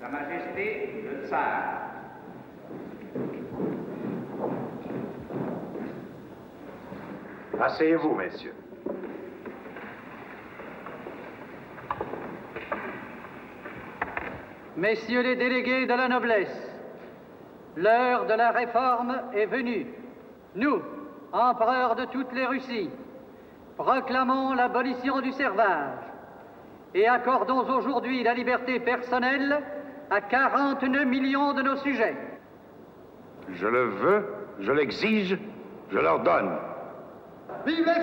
Sa 0.00 0.08
Majesté 0.08 0.83
Asseyez-vous, 7.60 8.14
messieurs. 8.14 8.54
Messieurs 14.76 15.22
les 15.22 15.36
délégués 15.36 15.86
de 15.86 15.94
la 15.94 16.08
noblesse, 16.08 16.70
l'heure 17.76 18.26
de 18.26 18.34
la 18.34 18.50
réforme 18.50 19.20
est 19.32 19.46
venue. 19.46 19.86
Nous, 20.56 20.82
empereurs 21.32 21.94
de 21.94 22.04
toutes 22.06 22.32
les 22.32 22.44
Russies, 22.44 22.90
proclamons 23.76 24.54
l'abolition 24.54 25.20
du 25.20 25.32
servage 25.32 25.98
et 26.92 27.08
accordons 27.08 27.68
aujourd'hui 27.68 28.22
la 28.22 28.34
liberté 28.34 28.78
personnelle 28.80 29.62
à 30.10 30.20
49 30.20 31.06
millions 31.06 31.52
de 31.54 31.62
nos 31.62 31.76
sujets. 31.76 32.16
Je 33.52 33.66
le 33.66 33.84
veux, 33.84 34.26
je 34.60 34.72
l'exige, 34.72 35.38
je 35.90 35.98
leur 35.98 36.20
donne. 36.20 36.50
Vive 37.66 37.84
les 37.86 38.02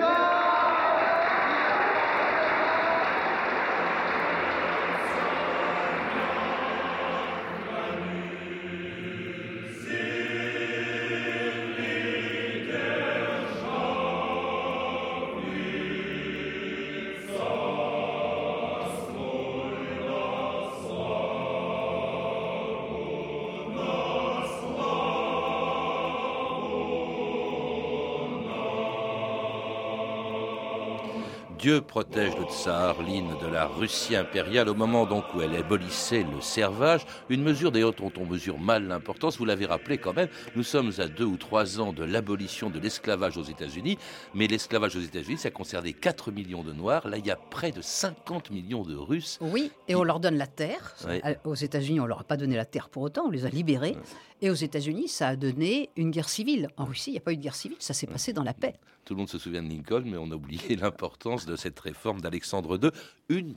Dieu 31.62 31.80
protège 31.80 32.36
le 32.36 32.46
tsar, 32.46 33.00
l'hymne 33.02 33.38
de 33.40 33.46
la 33.46 33.66
Russie 33.66 34.16
impériale, 34.16 34.68
au 34.68 34.74
moment 34.74 35.06
donc 35.06 35.22
où 35.32 35.42
elle 35.42 35.54
abolissait 35.54 36.24
le 36.24 36.40
servage, 36.40 37.06
une 37.28 37.40
mesure 37.40 37.70
d'ailleurs 37.70 37.92
dont 37.92 38.10
on 38.18 38.26
mesure 38.26 38.58
mal 38.58 38.88
l'importance, 38.88 39.38
vous 39.38 39.44
l'avez 39.44 39.66
rappelé 39.66 39.96
quand 39.96 40.12
même, 40.12 40.26
nous 40.56 40.64
sommes 40.64 40.90
à 40.98 41.06
deux 41.06 41.24
ou 41.24 41.36
trois 41.36 41.78
ans 41.78 41.92
de 41.92 42.02
l'abolition 42.02 42.68
de 42.68 42.80
l'esclavage 42.80 43.36
aux 43.36 43.44
États-Unis, 43.44 43.96
mais 44.34 44.48
l'esclavage 44.48 44.96
aux 44.96 45.00
États-Unis, 45.00 45.38
ça 45.38 45.52
concernait 45.52 45.92
4 45.92 46.32
millions 46.32 46.64
de 46.64 46.72
Noirs, 46.72 47.06
là 47.06 47.16
il 47.16 47.24
y 47.24 47.30
a 47.30 47.36
près 47.36 47.70
de 47.70 47.80
50 47.80 48.50
millions 48.50 48.82
de 48.82 48.96
Russes. 48.96 49.38
Oui, 49.40 49.70
et 49.86 49.94
on 49.94 50.02
leur 50.02 50.18
donne 50.18 50.38
la 50.38 50.48
terre. 50.48 50.96
Oui. 51.06 51.20
Aux 51.44 51.54
États-Unis, 51.54 52.00
on 52.00 52.06
leur 52.06 52.22
a 52.22 52.24
pas 52.24 52.36
donné 52.36 52.56
la 52.56 52.64
terre 52.64 52.88
pour 52.88 53.04
autant, 53.04 53.26
on 53.26 53.30
les 53.30 53.46
a 53.46 53.48
libérés. 53.48 53.96
Et 54.40 54.50
aux 54.50 54.54
États-Unis, 54.54 55.06
ça 55.06 55.28
a 55.28 55.36
donné 55.36 55.90
une 55.94 56.10
guerre 56.10 56.28
civile. 56.28 56.70
En 56.76 56.86
Russie, 56.86 57.10
il 57.10 57.12
n'y 57.12 57.18
a 57.18 57.22
pas 57.22 57.32
eu 57.32 57.36
de 57.36 57.42
guerre 57.42 57.54
civile, 57.54 57.76
ça 57.78 57.94
s'est 57.94 58.08
passé 58.08 58.32
dans 58.32 58.42
la 58.42 58.52
paix. 58.52 58.74
Tout 59.04 59.14
le 59.14 59.18
monde 59.18 59.28
se 59.28 59.38
souvient 59.38 59.62
de 59.62 59.68
Lincoln, 59.68 60.02
mais 60.04 60.16
on 60.16 60.30
a 60.30 60.34
oublié 60.34 60.76
l'importance 60.80 61.44
de 61.44 61.51
cette 61.56 61.78
réforme 61.80 62.20
d'Alexandre 62.20 62.78
II. 62.82 62.90
Une 63.28 63.54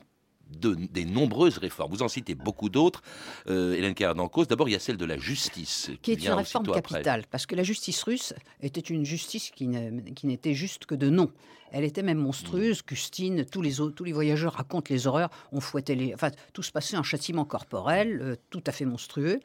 de- 0.62 0.76
des 0.76 1.06
nombreuses 1.06 1.58
réformes. 1.58 1.92
Vous 1.92 2.04
en 2.04 2.08
citez 2.08 2.36
beaucoup 2.36 2.70
d'autres, 2.70 3.02
euh, 3.50 3.74
Hélène 3.74 3.96
Cardancos. 3.96 4.46
D'abord, 4.46 4.70
il 4.70 4.74
y 4.74 4.76
a 4.76 4.80
celle 4.80 4.98
de 4.98 5.06
la 5.06 5.18
justice. 5.18 5.90
qui 6.04 6.12
est 6.12 6.16
vient 6.16 6.34
une 6.34 6.38
réforme 6.38 6.66
après. 6.70 6.82
capitale, 6.84 7.24
parce 7.32 7.48
que 7.48 7.56
la 7.56 7.64
justice 7.64 8.04
russe 8.04 8.32
était 8.62 8.80
une 8.80 9.06
justice 9.06 9.50
qui 9.50 9.68
qui 10.16 10.28
n'était 10.28 10.54
juste 10.54 10.86
que 10.86 10.94
de 10.94 11.10
nom. 11.10 11.32
Elle 11.78 11.84
était 11.84 12.04
même 12.04 12.18
monstrueuse. 12.20 12.82
Custine, 12.84 13.44
tous 13.44 13.62
les, 13.62 13.82
autres- 13.82 13.96
tous 13.96 14.06
les 14.06 14.14
voyageurs 14.14 14.54
racontent 14.54 14.88
les 14.94 15.08
horreurs. 15.08 15.30
On 15.52 15.60
fouettait 15.60 15.96
les, 15.96 16.14
enfin, 16.14 16.32
tout 16.54 16.64
se 16.64 16.72
passait 16.72 16.96
en 16.96 17.04
châtiment 17.04 17.44
corporel, 17.44 18.20
euh, 18.22 18.36
tout 18.50 18.64
à 18.66 18.72
fait 18.72 18.86
monstrueux. 18.86 19.42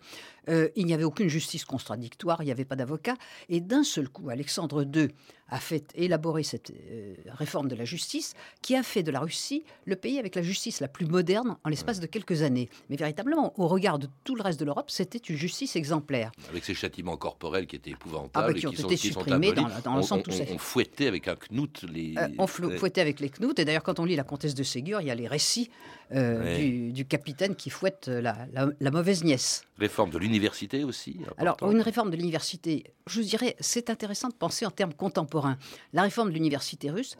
Euh, 0.49 0.69
il 0.77 0.87
n'y 0.87 0.95
avait 0.95 1.05
aucune 1.05 1.29
justice 1.29 1.65
contradictoire, 1.65 2.41
il 2.43 2.47
n'y 2.47 2.51
avait 2.53 2.65
pas 2.65 2.77
d'avocat. 2.77 3.15
Et 3.49 3.61
d'un 3.61 3.83
seul 3.83 4.09
coup, 4.09 4.31
Alexandre 4.31 4.85
II 4.85 5.09
a 5.49 5.59
fait 5.59 5.91
élaborer 5.97 6.45
cette 6.45 6.71
euh, 6.71 7.15
réforme 7.33 7.69
de 7.69 7.75
la 7.75 7.85
justice 7.85 8.35
qui 8.63 8.75
a 8.77 8.83
fait 8.85 9.03
de 9.03 9.11
la 9.11 9.21
Russie 9.21 9.65
le 9.85 9.97
pays 9.97 10.19
avec 10.19 10.37
la 10.37 10.43
justice 10.43 10.81
la 10.81 10.87
plus 10.89 11.07
moderne 11.07 11.57
en 11.65 11.69
l'espace 11.69 11.99
de 12.01 12.07
quelques 12.07 12.43
années. 12.43 12.69
Mais 12.89 12.97
véritablement, 12.97 13.53
au 13.61 13.67
regard 13.67 13.99
de 13.99 14.09
tout 14.25 14.35
le 14.37 14.43
reste 14.43 14.61
de 14.61 14.65
l'Europe, 14.65 14.91
c'était 14.91 15.19
une 15.19 15.37
justice 15.37 15.75
exemplaire. 15.77 16.31
Avec 16.49 16.65
ces 16.65 16.75
châtiments 16.75 17.17
corporels 17.17 17.67
qui 17.67 17.77
étaient 17.77 17.91
épouvantables 17.91 18.31
Ah 18.35 18.43
bah, 18.53 18.57
et 18.57 18.61
qui 18.61 18.67
ont 18.69 18.73
sont, 18.73 18.87
été 18.87 18.97
qui 18.97 19.09
sont 19.13 19.21
supprimés 19.21 19.49
abolis. 19.51 19.63
dans 19.75 19.81
dans 19.81 19.93
On- 19.93 19.97
l'ensemble, 19.97 20.23
on, 20.27 20.31
tout 20.31 20.37
ça. 20.37 20.45
on 20.53 20.59
fouettait 20.59 21.07
avec 21.09 21.27
un 21.29 21.35
knout 21.51 21.83
les. 21.93 22.15
Euh, 22.25 22.29
on 22.39 22.47
fouettait 22.47 23.01
avec 23.01 23.21
les 23.21 23.31
knouts. 23.31 23.55
Et 23.59 23.65
d'ailleurs, 23.65 23.83
quand 23.83 23.99
on 24.01 24.05
lit 24.05 24.17
La 24.17 24.25
Comtesse 24.25 24.55
de 24.55 24.63
Ségur, 24.63 25.01
il 25.01 25.07
y 25.07 25.11
a 25.11 25.15
les 25.15 25.29
récits 25.29 25.71
euh, 26.15 26.43
Ouais. 26.43 26.59
du, 26.59 26.93
du 26.93 27.05
capitaine 27.07 27.55
qui 27.55 27.71
fouette 27.71 28.09
euh, 28.09 28.21
la, 28.21 28.37
la- 28.53 28.69
la 28.79 28.91
mauvaise 28.91 29.23
nièce. 29.25 29.63
Réforme 29.79 30.11
de 30.11 30.19
l'université 30.19 30.83
aussi. 30.85 31.19
Alors, 31.39 31.55
important. 31.55 31.71
une 31.73 31.81
réforme 31.83 32.11
de 32.11 32.17
l'université, 32.17 32.85
je 33.07 33.21
dirais, 33.23 33.57
c'est 33.61 33.91
intéressant 33.91 34.29
de 34.29 34.35
penser 34.35 34.67
en 34.67 34.71
termes 34.71 34.95
contemporains. 34.95 35.57
La 35.93 36.03
réforme 36.03 36.29
de 36.31 36.35
l'université 36.35 36.91
russe 36.91 37.17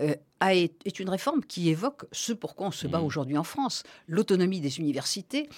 euh, 0.00 0.14
a, 0.40 0.54
est 0.56 0.98
une 0.98 1.08
réforme 1.08 1.42
qui 1.44 1.68
évoque 1.70 2.04
ce 2.10 2.32
pourquoi 2.32 2.66
on 2.66 2.70
se 2.72 2.86
bat 2.88 2.98
Mhm. 2.98 3.04
aujourd'hui 3.06 3.38
en 3.38 3.44
France. 3.44 3.84
L'autonomie 4.08 4.60
des 4.60 4.78
universités, 4.80 5.48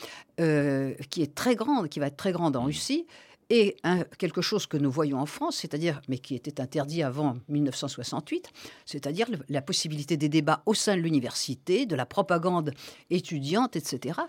euh, 0.40 0.94
qui 1.10 1.22
est 1.22 1.34
très 1.34 1.56
grande, 1.56 1.88
qui 1.88 1.98
va 2.00 2.06
être 2.08 2.16
très 2.16 2.32
grande 2.32 2.54
en 2.56 2.64
Russie, 2.64 3.06
et 3.48 3.76
quelque 4.18 4.42
chose 4.42 4.66
que 4.66 4.76
nous 4.76 4.90
voyons 4.90 5.18
en 5.20 5.26
France, 5.26 5.56
c'est-à-dire, 5.56 6.00
mais 6.08 6.18
qui 6.18 6.34
était 6.34 6.60
interdit 6.60 7.02
avant 7.02 7.36
1968, 7.48 8.50
c'est-à-dire 8.84 9.28
la 9.48 9.62
possibilité 9.62 10.16
des 10.16 10.28
débats 10.28 10.62
au 10.66 10.74
sein 10.74 10.96
de 10.96 11.00
l'université, 11.00 11.86
de 11.86 11.94
la 11.94 12.06
propagande 12.06 12.72
étudiante, 13.10 13.76
etc. 13.76 14.20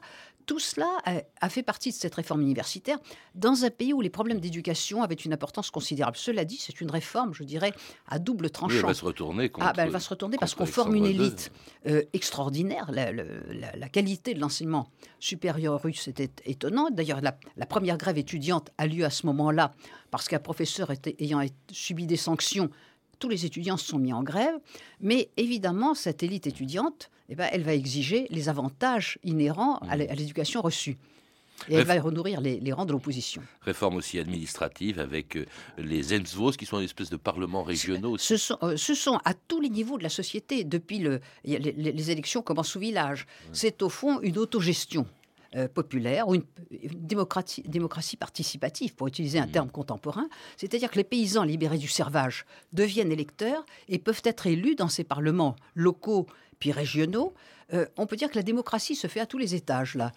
Tout 0.47 0.57
cela 0.59 0.87
a, 1.05 1.21
a 1.41 1.49
fait 1.49 1.61
partie 1.61 1.89
de 1.89 1.95
cette 1.95 2.15
réforme 2.15 2.41
universitaire 2.41 2.97
dans 3.35 3.63
un 3.65 3.69
pays 3.69 3.93
où 3.93 4.01
les 4.01 4.09
problèmes 4.09 4.39
d'éducation 4.39 5.03
avaient 5.03 5.13
une 5.13 5.33
importance 5.33 5.69
considérable. 5.69 6.17
Cela 6.17 6.45
dit, 6.45 6.57
c'est 6.57 6.81
une 6.81 6.89
réforme, 6.89 7.33
je 7.35 7.43
dirais, 7.43 7.73
à 8.07 8.17
double 8.17 8.45
Oui, 8.45 8.47
elle 8.47 8.51
tranchant. 8.53 8.87
va 8.87 8.93
se 8.93 9.05
retourner 9.05 9.49
contre. 9.49 9.67
Ah, 9.67 9.73
ben, 9.73 9.83
elle 9.83 9.91
va 9.91 9.99
se 9.99 10.09
retourner 10.09 10.37
parce 10.39 10.55
qu'on 10.55 10.65
forme 10.65 10.95
une 10.95 11.05
élite 11.05 11.51
euh, 11.85 12.01
extraordinaire. 12.13 12.89
La, 12.91 13.11
le- 13.11 13.43
la- 13.51 13.75
la 13.75 13.89
qualité 13.89 14.33
de 14.33 14.39
l'enseignement 14.39 14.89
supérieur 15.19 15.81
russe 15.83 16.07
était 16.07 16.31
étonnante. 16.45 16.95
D'ailleurs, 16.95 17.19
la, 17.21 17.65
première 17.65 17.97
grève 17.97 18.17
étudiante 18.17 18.71
a 18.77 18.87
lieu 18.87 19.03
à 19.03 19.09
ce 19.09 19.25
moment-là 19.25 19.73
parce 20.11 20.27
qu'un 20.29 20.39
professeur 20.39 20.91
était- 20.91 21.15
ayant 21.19 21.41
subi 21.71 22.07
des 22.07 22.15
sanctions, 22.17 22.69
tous 23.19 23.29
les 23.29 23.45
étudiants 23.45 23.77
se 23.77 23.85
sont 23.87 23.99
mis 23.99 24.13
en 24.13 24.23
grève. 24.23 24.55
Mais 25.01 25.29
évidemment, 25.37 25.93
cette 25.95 26.23
élite 26.23 26.47
étudiante, 26.47 27.09
eh 27.29 27.35
ben, 27.35 27.47
elle 27.51 27.63
va 27.63 27.73
exiger 27.73 28.27
les 28.29 28.49
avantages 28.49 29.17
inhérents 29.23 29.77
à 29.77 29.93
à 29.93 29.95
l'éducation 29.97 30.61
reçue. 30.61 30.97
Et 31.69 31.73
elle 31.73 31.85
va 31.87 31.99
renourrir 31.99 32.39
les, 32.39 32.59
les 32.59 32.71
rangs 32.71 32.85
de 32.85 32.91
l'opposition. 32.91 33.41
Réforme 33.61 33.95
aussi 33.95 34.19
administrative 34.19 34.99
avec 34.99 35.35
euh, 35.35 35.45
les 35.79 36.13
Enzvos 36.15 36.51
qui 36.51 36.67
sont 36.67 36.77
une 36.77 36.85
espèce 36.85 37.09
de 37.09 37.17
parlements 37.17 37.63
régionaux. 37.63 38.11
aussi. 38.11 38.27
Ce 38.27 38.37
sont, 38.37 38.57
euh, 38.61 38.77
ce 38.77 38.93
sont 38.93 39.19
à 39.25 39.33
tous 39.33 39.59
les 39.59 39.69
niveaux 39.69 39.97
de 39.97 40.03
la 40.03 40.09
société, 40.09 40.63
depuis 40.63 40.99
le, 40.99 41.19
les- 41.43 41.57
les 41.59 42.11
élections 42.11 42.43
commencent 42.43 42.75
au 42.75 42.79
village. 42.79 43.25
C'est 43.53 43.81
au 43.81 43.89
fond 43.89 44.19
une 44.21 44.37
autogestion 44.37 45.07
euh, 45.55 45.67
populaire 45.67 46.27
ou 46.27 46.35
une, 46.35 46.43
une 46.71 47.05
démocratie, 47.07 47.63
démocratie 47.63 48.17
participative, 48.17 48.95
pour 48.95 49.07
utiliser 49.07 49.39
un 49.39 49.47
terme 49.47 49.69
contemporain. 49.69 50.27
C'est-à-dire 50.57 50.91
que 50.91 50.97
les 50.97 51.03
paysans 51.03 51.43
libérés 51.43 51.77
du 51.77 51.87
servage 51.87 52.45
deviennent 52.73 53.11
électeurs 53.11 53.65
et 53.87 53.99
peuvent 53.99 54.21
être 54.23 54.47
élus 54.47 54.75
dans 54.75 54.89
ces 54.89 55.03
parlements 55.03 55.55
locaux 55.75 56.27
puis 56.59 56.71
régionaux. 56.71 57.33
Euh, 57.73 57.85
on 57.97 58.05
peut 58.05 58.15
dire 58.15 58.29
que 58.29 58.35
la 58.35 58.43
démocratie 58.43 58.95
se 58.95 59.07
fait 59.07 59.19
à 59.19 59.25
tous 59.25 59.37
les 59.37 59.55
étages, 59.55 59.95
là. 59.95 60.11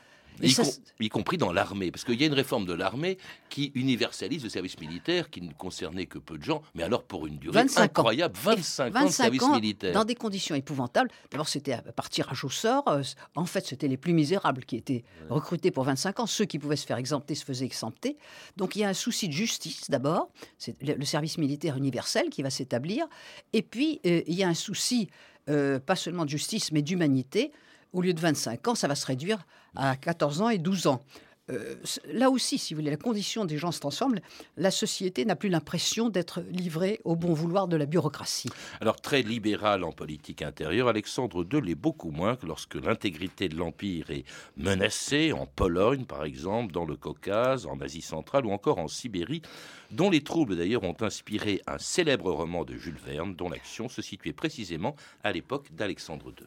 Y, 0.48 0.50
ça, 0.52 0.62
com- 0.64 0.72
y 1.00 1.08
compris 1.08 1.36
dans 1.36 1.52
l'armée, 1.52 1.90
parce 1.90 2.04
qu'il 2.04 2.20
y 2.20 2.24
a 2.24 2.26
une 2.26 2.32
réforme 2.34 2.66
de 2.66 2.72
l'armée 2.72 3.18
qui 3.48 3.72
universalise 3.74 4.42
le 4.42 4.48
service 4.48 4.78
militaire, 4.80 5.30
qui 5.30 5.40
ne 5.42 5.52
concernait 5.52 6.06
que 6.06 6.18
peu 6.18 6.38
de 6.38 6.42
gens, 6.42 6.62
mais 6.74 6.82
alors 6.82 7.02
pour 7.04 7.26
une 7.26 7.38
durée 7.38 7.54
25 7.54 7.80
ans. 7.80 7.84
incroyable, 8.00 8.34
25, 8.42 8.96
ans 8.96 9.04
de 9.06 9.10
service 9.10 9.42
ans 9.42 9.54
militaire. 9.54 9.92
dans 9.92 10.04
des 10.04 10.14
conditions 10.14 10.54
épouvantables. 10.54 11.10
D'abord, 11.30 11.48
c'était 11.48 11.72
à- 11.72 11.82
par 11.82 12.08
tirage 12.10 12.44
au 12.44 12.50
sort. 12.50 12.86
Euh, 12.88 13.02
En 13.36 13.46
fait, 13.46 13.66
c'était 13.66 13.88
les 13.88 13.96
plus 13.96 14.12
misérables 14.12 14.64
qui 14.64 14.76
étaient 14.76 15.04
recrutés 15.28 15.70
pour 15.70 15.84
25 15.84 16.20
ans. 16.20 16.26
Ceux 16.26 16.44
qui 16.44 16.58
pouvaient 16.58 16.76
se 16.76 16.86
faire 16.86 16.98
exempter 16.98 17.34
se 17.34 17.44
faisaient 17.44 17.64
exempter. 17.64 18.16
Donc, 18.56 18.76
il 18.76 18.80
y 18.80 18.84
a 18.84 18.88
un 18.88 18.94
souci 18.94 19.28
de 19.28 19.32
justice 19.32 19.90
d'abord. 19.90 20.30
C'est 20.58 20.80
le 20.82 20.94
le 20.94 21.04
service 21.06 21.38
militaire 21.38 21.76
universel 21.76 22.28
qui 22.30 22.42
va 22.42 22.50
s'établir. 22.50 23.06
Et 23.52 23.62
puis, 23.62 24.00
euh, 24.06 24.22
il 24.26 24.34
y 24.34 24.42
a 24.44 24.48
un 24.48 24.54
souci, 24.54 25.08
euh, 25.48 25.78
pas 25.80 25.96
seulement 25.96 26.24
de 26.24 26.30
justice, 26.30 26.70
mais 26.72 26.82
d'humanité. 26.82 27.52
Au 27.92 28.02
lieu 28.02 28.14
de 28.14 28.20
25 28.20 28.68
ans, 28.68 28.74
ça 28.74 28.88
va 28.88 28.94
se 28.94 29.06
réduire 29.06 29.44
à 29.74 29.96
14 29.96 30.42
ans 30.42 30.48
et 30.48 30.58
12 30.58 30.86
ans. 30.86 31.02
euh, 31.50 31.74
là 32.12 32.30
aussi, 32.30 32.58
si 32.58 32.74
vous 32.74 32.80
voulez, 32.80 32.90
la 32.90 32.96
condition 32.96 33.44
des 33.44 33.58
gens 33.58 33.72
se 33.72 33.80
transforme. 33.80 34.16
La 34.56 34.70
société 34.70 35.24
n'a 35.24 35.36
plus 35.36 35.48
l'impression 35.48 36.08
d'être 36.08 36.42
livrée 36.50 37.00
au 37.04 37.16
bon 37.16 37.32
vouloir 37.32 37.68
de 37.68 37.76
la 37.76 37.86
bureaucratie. 37.86 38.50
Alors, 38.80 39.00
très 39.00 39.22
libéral 39.22 39.84
en 39.84 39.92
politique 39.92 40.42
intérieure, 40.42 40.88
Alexandre 40.88 41.46
II 41.52 41.60
l'est 41.60 41.74
beaucoup 41.74 42.10
moins 42.10 42.36
que 42.36 42.46
lorsque 42.46 42.76
l'intégrité 42.76 43.48
de 43.48 43.56
l'Empire 43.56 44.10
est 44.10 44.24
menacée, 44.56 45.32
en 45.32 45.46
Pologne 45.46 46.04
par 46.04 46.24
exemple, 46.24 46.72
dans 46.72 46.84
le 46.84 46.96
Caucase, 46.96 47.66
en 47.66 47.80
Asie 47.80 48.02
centrale 48.02 48.46
ou 48.46 48.52
encore 48.52 48.78
en 48.78 48.88
Sibérie, 48.88 49.42
dont 49.90 50.10
les 50.10 50.22
troubles 50.22 50.56
d'ailleurs 50.56 50.84
ont 50.84 50.96
inspiré 51.00 51.62
un 51.66 51.78
célèbre 51.78 52.30
roman 52.30 52.64
de 52.64 52.76
Jules 52.76 53.00
Verne, 53.04 53.34
dont 53.34 53.48
l'action 53.48 53.88
se 53.88 54.02
situait 54.02 54.32
précisément 54.32 54.94
à 55.24 55.32
l'époque 55.32 55.72
d'Alexandre 55.72 56.28
II. 56.28 56.46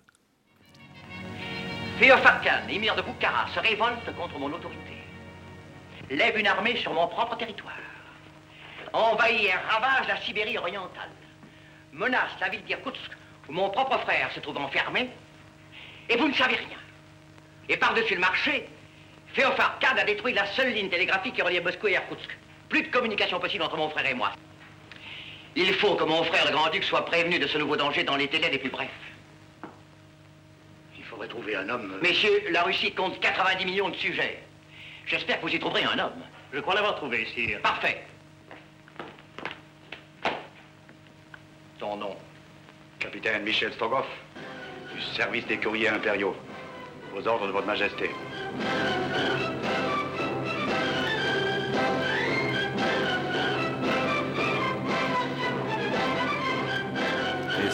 Khan, 2.00 2.68
émir 2.70 2.96
de 2.96 3.02
Boukhara, 3.02 3.48
se 3.54 3.60
révolte 3.60 4.16
contre 4.18 4.38
mon 4.40 4.52
autorité. 4.52 4.98
Lève 6.10 6.38
une 6.38 6.48
armée 6.48 6.76
sur 6.78 6.94
mon 6.94 7.08
propre 7.08 7.38
territoire. 7.38 7.74
Envahit 8.94 9.46
et 9.46 9.54
ravage 9.54 10.08
la 10.08 10.18
Sibérie 10.18 10.58
orientale. 10.58 11.10
Menace 11.92 12.32
la 12.42 12.50
ville 12.50 12.64
d'Irkoutsk, 12.64 13.12
où 13.48 13.54
mon 13.54 13.70
propre 13.70 13.98
frère 14.00 14.32
se 14.34 14.40
trouve 14.40 14.58
enfermé. 14.58 15.10
Et 16.10 16.18
vous 16.18 16.28
ne 16.28 16.34
savez 16.34 16.56
rien. 16.56 16.78
Et 17.70 17.78
par-dessus 17.78 18.16
le 18.16 18.22
marché, 18.22 18.68
Féophar 19.34 19.80
Khan 19.80 19.96
a 19.98 20.04
détruit 20.04 20.34
la 20.34 20.46
seule 20.48 20.74
ligne 20.74 20.90
télégraphique 20.90 21.36
qui 21.36 21.42
reliait 21.42 21.62
Moscou 21.62 21.88
et 21.88 21.94
Irkoutsk. 21.94 22.38
Plus 22.70 22.84
de 22.84 22.88
communication 22.88 23.40
possible 23.40 23.64
entre 23.64 23.78
mon 23.78 23.90
frère 23.90 24.06
et 24.06 24.14
moi. 24.14 24.32
Il 25.56 25.74
faut 25.76 25.96
que 25.96 26.04
mon 26.04 26.24
frère 26.24 26.46
le 26.46 26.52
grand-duc 26.52 26.84
soit 26.84 27.06
prévenu 27.06 27.40
de 27.40 27.48
ce 27.48 27.58
nouveau 27.58 27.78
danger 27.78 28.04
dans 28.04 28.16
les 28.16 28.28
délais 28.28 28.50
les 28.50 28.58
plus 28.58 28.72
brefs 28.72 29.13
faudrait 31.24 31.28
trouver 31.28 31.56
un 31.56 31.70
homme... 31.70 32.00
Messieurs, 32.02 32.44
la 32.52 32.64
Russie 32.64 32.92
compte 32.92 33.20
90 33.20 33.66
millions 33.66 33.90
de 33.90 33.96
sujets. 33.96 34.40
J'espère 35.06 35.38
que 35.40 35.48
vous 35.48 35.56
y 35.56 35.60
trouverez 35.60 35.84
un 35.84 36.00
homme. 36.00 36.22
Je 36.52 36.60
crois 36.60 36.76
l'avoir 36.76 36.96
trouvé, 36.96 37.26
sire. 37.34 37.60
Parfait. 37.62 38.04
Ton 41.80 41.98
nom 41.98 42.16
Capitaine 43.00 43.44
Michel 43.44 43.74
Strogoff, 43.74 44.08
du 44.94 45.02
service 45.16 45.46
des 45.48 45.58
courriers 45.58 45.90
impériaux. 45.90 46.36
Aux 47.16 47.28
ordres 47.28 47.48
de 47.48 47.52
votre 47.52 47.68
majesté. 47.68 48.10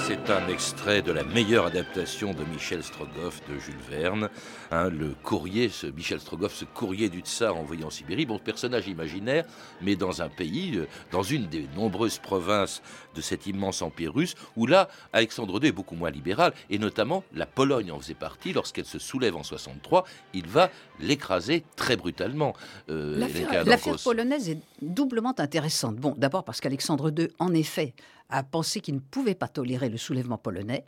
C'est 0.07 0.29
un 0.29 0.47
extrait 0.47 1.01
de 1.01 1.11
la 1.11 1.23
meilleure 1.23 1.65
adaptation 1.65 2.33
de 2.33 2.43
Michel 2.45 2.83
Strogoff 2.83 3.41
de 3.49 3.57
Jules 3.59 3.75
Verne. 3.89 4.29
Hein, 4.71 4.89
le 4.89 5.15
courrier, 5.23 5.69
ce 5.69 5.87
Michel 5.87 6.19
Strogoff, 6.19 6.53
ce 6.53 6.65
courrier 6.65 7.09
du 7.09 7.19
tsar 7.19 7.57
envoyé 7.57 7.83
en 7.83 7.89
Sibérie, 7.89 8.25
bon, 8.25 8.39
personnage 8.39 8.87
imaginaire, 8.87 9.45
mais 9.81 9.95
dans 9.95 10.21
un 10.21 10.29
pays, 10.29 10.77
euh, 10.77 10.87
dans 11.11 11.23
une 11.23 11.47
des 11.47 11.67
nombreuses 11.75 12.19
provinces 12.19 12.81
de 13.15 13.21
cet 13.21 13.47
immense 13.47 13.81
empire 13.81 14.13
russe, 14.13 14.35
où 14.55 14.67
là, 14.67 14.89
Alexandre 15.13 15.59
II 15.61 15.69
est 15.69 15.73
beaucoup 15.73 15.95
moins 15.95 16.11
libéral, 16.11 16.53
et 16.69 16.77
notamment 16.77 17.23
la 17.33 17.45
Pologne 17.45 17.91
en 17.91 17.99
faisait 17.99 18.13
partie. 18.13 18.53
Lorsqu'elle 18.53 18.85
se 18.85 18.99
soulève 18.99 19.35
en 19.35 19.43
63, 19.43 20.05
il 20.33 20.47
va 20.47 20.69
l'écraser 20.99 21.63
très 21.75 21.97
brutalement. 21.97 22.53
Euh, 22.89 23.17
l'affaire 23.65 23.97
polonaise 24.03 24.49
est 24.49 24.59
doublement 24.81 25.33
intéressante. 25.37 25.95
Bon, 25.97 26.13
d'abord 26.17 26.43
parce 26.43 26.61
qu'Alexandre 26.61 27.11
II, 27.17 27.29
en 27.39 27.53
effet, 27.53 27.93
a 28.29 28.43
pensé 28.43 28.79
qu'il 28.79 28.95
ne 28.95 28.99
pouvait 28.99 29.35
pas 29.35 29.47
tolérer 29.47 29.89
le 29.89 29.97
soulèvement 29.97 30.37
polonais, 30.37 30.85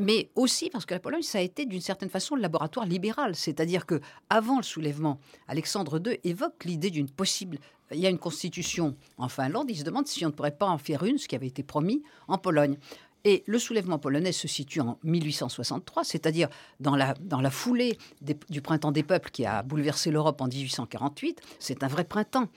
mais 0.00 0.30
aussi 0.34 0.70
parce 0.70 0.84
que 0.84 0.94
la 0.94 1.00
Pologne, 1.00 1.22
ça 1.22 1.38
a 1.38 1.42
été 1.42 1.66
d'une 1.66 1.80
certaine 1.80 2.10
façon 2.10 2.36
le 2.36 2.42
laboratoire 2.42 2.86
libéral, 2.86 3.34
c'est-à-dire 3.34 3.86
que 3.86 4.00
avant 4.28 4.58
le 4.58 4.62
soulèvement, 4.62 5.18
Alexandre 5.48 6.00
II 6.04 6.18
évoque 6.24 6.64
l'idée 6.64 6.90
d'une 6.90 7.08
possible 7.08 7.58
il 7.92 8.00
y 8.00 8.06
a 8.06 8.10
une 8.10 8.18
constitution 8.18 8.96
en 9.16 9.28
Finlande, 9.28 9.70
il 9.70 9.76
se 9.76 9.84
demande 9.84 10.06
si 10.06 10.24
on 10.24 10.28
ne 10.28 10.34
pourrait 10.34 10.56
pas 10.56 10.66
en 10.66 10.78
faire 10.78 11.04
une, 11.04 11.18
ce 11.18 11.28
qui 11.28 11.36
avait 11.36 11.46
été 11.46 11.62
promis, 11.62 12.02
en 12.28 12.38
Pologne. 12.38 12.78
Et 13.24 13.42
le 13.46 13.58
soulèvement 13.58 13.98
polonais 13.98 14.30
se 14.30 14.46
situe 14.46 14.80
en 14.80 14.98
1863, 15.02 16.04
c'est-à-dire 16.04 16.48
dans 16.78 16.94
la, 16.94 17.14
dans 17.14 17.40
la 17.40 17.50
foulée 17.50 17.98
du 18.20 18.62
printemps 18.62 18.92
des 18.92 19.02
peuples 19.02 19.30
qui 19.30 19.44
a 19.44 19.62
bouleversé 19.64 20.12
l'Europe 20.12 20.40
en 20.40 20.46
1848. 20.46 21.40
C'est 21.58 21.82
un 21.82 21.88
vrai 21.88 22.04
printemps 22.04 22.48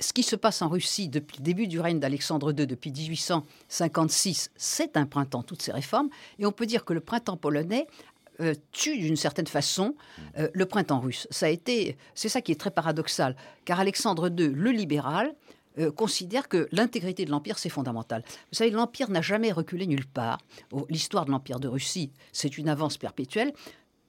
ce 0.00 0.12
qui 0.12 0.22
se 0.22 0.36
passe 0.36 0.62
en 0.62 0.68
Russie 0.68 1.08
depuis 1.08 1.38
le 1.38 1.42
début 1.42 1.66
du 1.66 1.80
règne 1.80 1.98
d'Alexandre 1.98 2.52
II, 2.52 2.66
depuis 2.66 2.92
1856, 2.92 4.50
c'est 4.56 4.96
un 4.96 5.06
printemps, 5.06 5.42
toutes 5.42 5.62
ces 5.62 5.72
réformes. 5.72 6.08
Et 6.38 6.46
on 6.46 6.52
peut 6.52 6.66
dire 6.66 6.84
que 6.84 6.92
le 6.92 7.00
printemps 7.00 7.36
polonais 7.36 7.86
euh, 8.40 8.54
tue 8.70 8.98
d'une 8.98 9.16
certaine 9.16 9.48
façon 9.48 9.96
euh, 10.38 10.48
le 10.52 10.66
printemps 10.66 11.00
russe. 11.00 11.26
Ça 11.30 11.46
a 11.46 11.48
été, 11.48 11.96
c'est 12.14 12.28
ça 12.28 12.40
qui 12.40 12.52
est 12.52 12.60
très 12.60 12.70
paradoxal, 12.70 13.34
car 13.64 13.80
Alexandre 13.80 14.28
II, 14.28 14.50
le 14.54 14.70
libéral, 14.70 15.34
euh, 15.78 15.90
considère 15.90 16.48
que 16.48 16.68
l'intégrité 16.70 17.24
de 17.24 17.30
l'empire 17.30 17.58
c'est 17.58 17.68
fondamental. 17.68 18.22
Vous 18.52 18.56
savez, 18.56 18.70
l'empire 18.70 19.10
n'a 19.10 19.22
jamais 19.22 19.50
reculé 19.50 19.86
nulle 19.88 20.06
part. 20.06 20.38
L'histoire 20.88 21.24
de 21.24 21.32
l'empire 21.32 21.58
de 21.58 21.66
Russie, 21.66 22.12
c'est 22.32 22.58
une 22.58 22.68
avance 22.68 22.96
perpétuelle. 22.96 23.52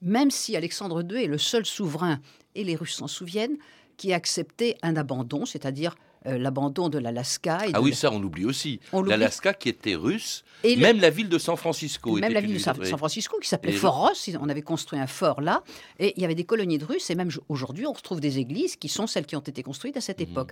Même 0.02 0.32
si 0.32 0.56
Alexandre 0.56 1.04
II 1.04 1.24
est 1.24 1.28
le 1.28 1.38
seul 1.38 1.66
souverain, 1.66 2.20
et 2.56 2.64
les 2.64 2.76
Russes 2.76 2.96
s'en 2.96 3.08
souviennent, 3.08 3.58
qui 4.00 4.14
a 4.14 4.16
accepté 4.16 4.78
un 4.82 4.96
abandon, 4.96 5.46
c'est-à-dire 5.46 5.96
euh, 6.26 6.38
l'abandon 6.38 6.88
de 6.88 6.98
l'Alaska. 6.98 7.60
Ah 7.74 7.82
oui, 7.82 7.94
ça 7.94 8.12
on 8.12 8.24
oublie 8.24 8.46
aussi. 8.46 8.80
L'Alaska 8.94 9.54
qui 9.54 9.68
était 9.68 9.96
russe, 9.96 10.46
et 10.64 10.78
même 10.78 11.02
la 11.02 11.10
ville 11.10 11.28
de 11.28 11.38
San 11.38 11.58
Francisco. 11.58 12.18
Même 12.18 12.34
la 12.34 12.40
ville 12.40 12.54
de 12.54 12.60
San, 12.60 12.76
Francisco 12.76 13.38
qui 13.40 13.50
s'appelait 13.50 13.74
Fort 13.74 13.98
Ross, 13.98 14.30
on 14.40 14.48
avait 14.48 14.62
construit 14.62 15.00
un 15.00 15.08
fort 15.08 15.42
là, 15.42 15.64
et 16.00 16.14
il 16.16 16.22
y 16.22 16.26
avait 16.26 16.36
des 16.36 16.46
colonies 16.46 16.78
de 16.78 16.86
Russes, 16.86 17.10
et 17.10 17.16
même 17.16 17.30
aujourd'hui 17.50 17.86
on 17.86 17.92
retrouve 17.92 18.22
des 18.22 18.40
églises 18.40 18.78
qui 18.78 18.88
sont 18.88 19.06
celles 19.06 19.26
qui 19.26 19.36
ont 19.36 19.42
été 19.42 19.64
construites 19.64 19.98
à 19.98 20.02
cette 20.02 20.20
mhm. 20.20 20.30
époque. 20.30 20.52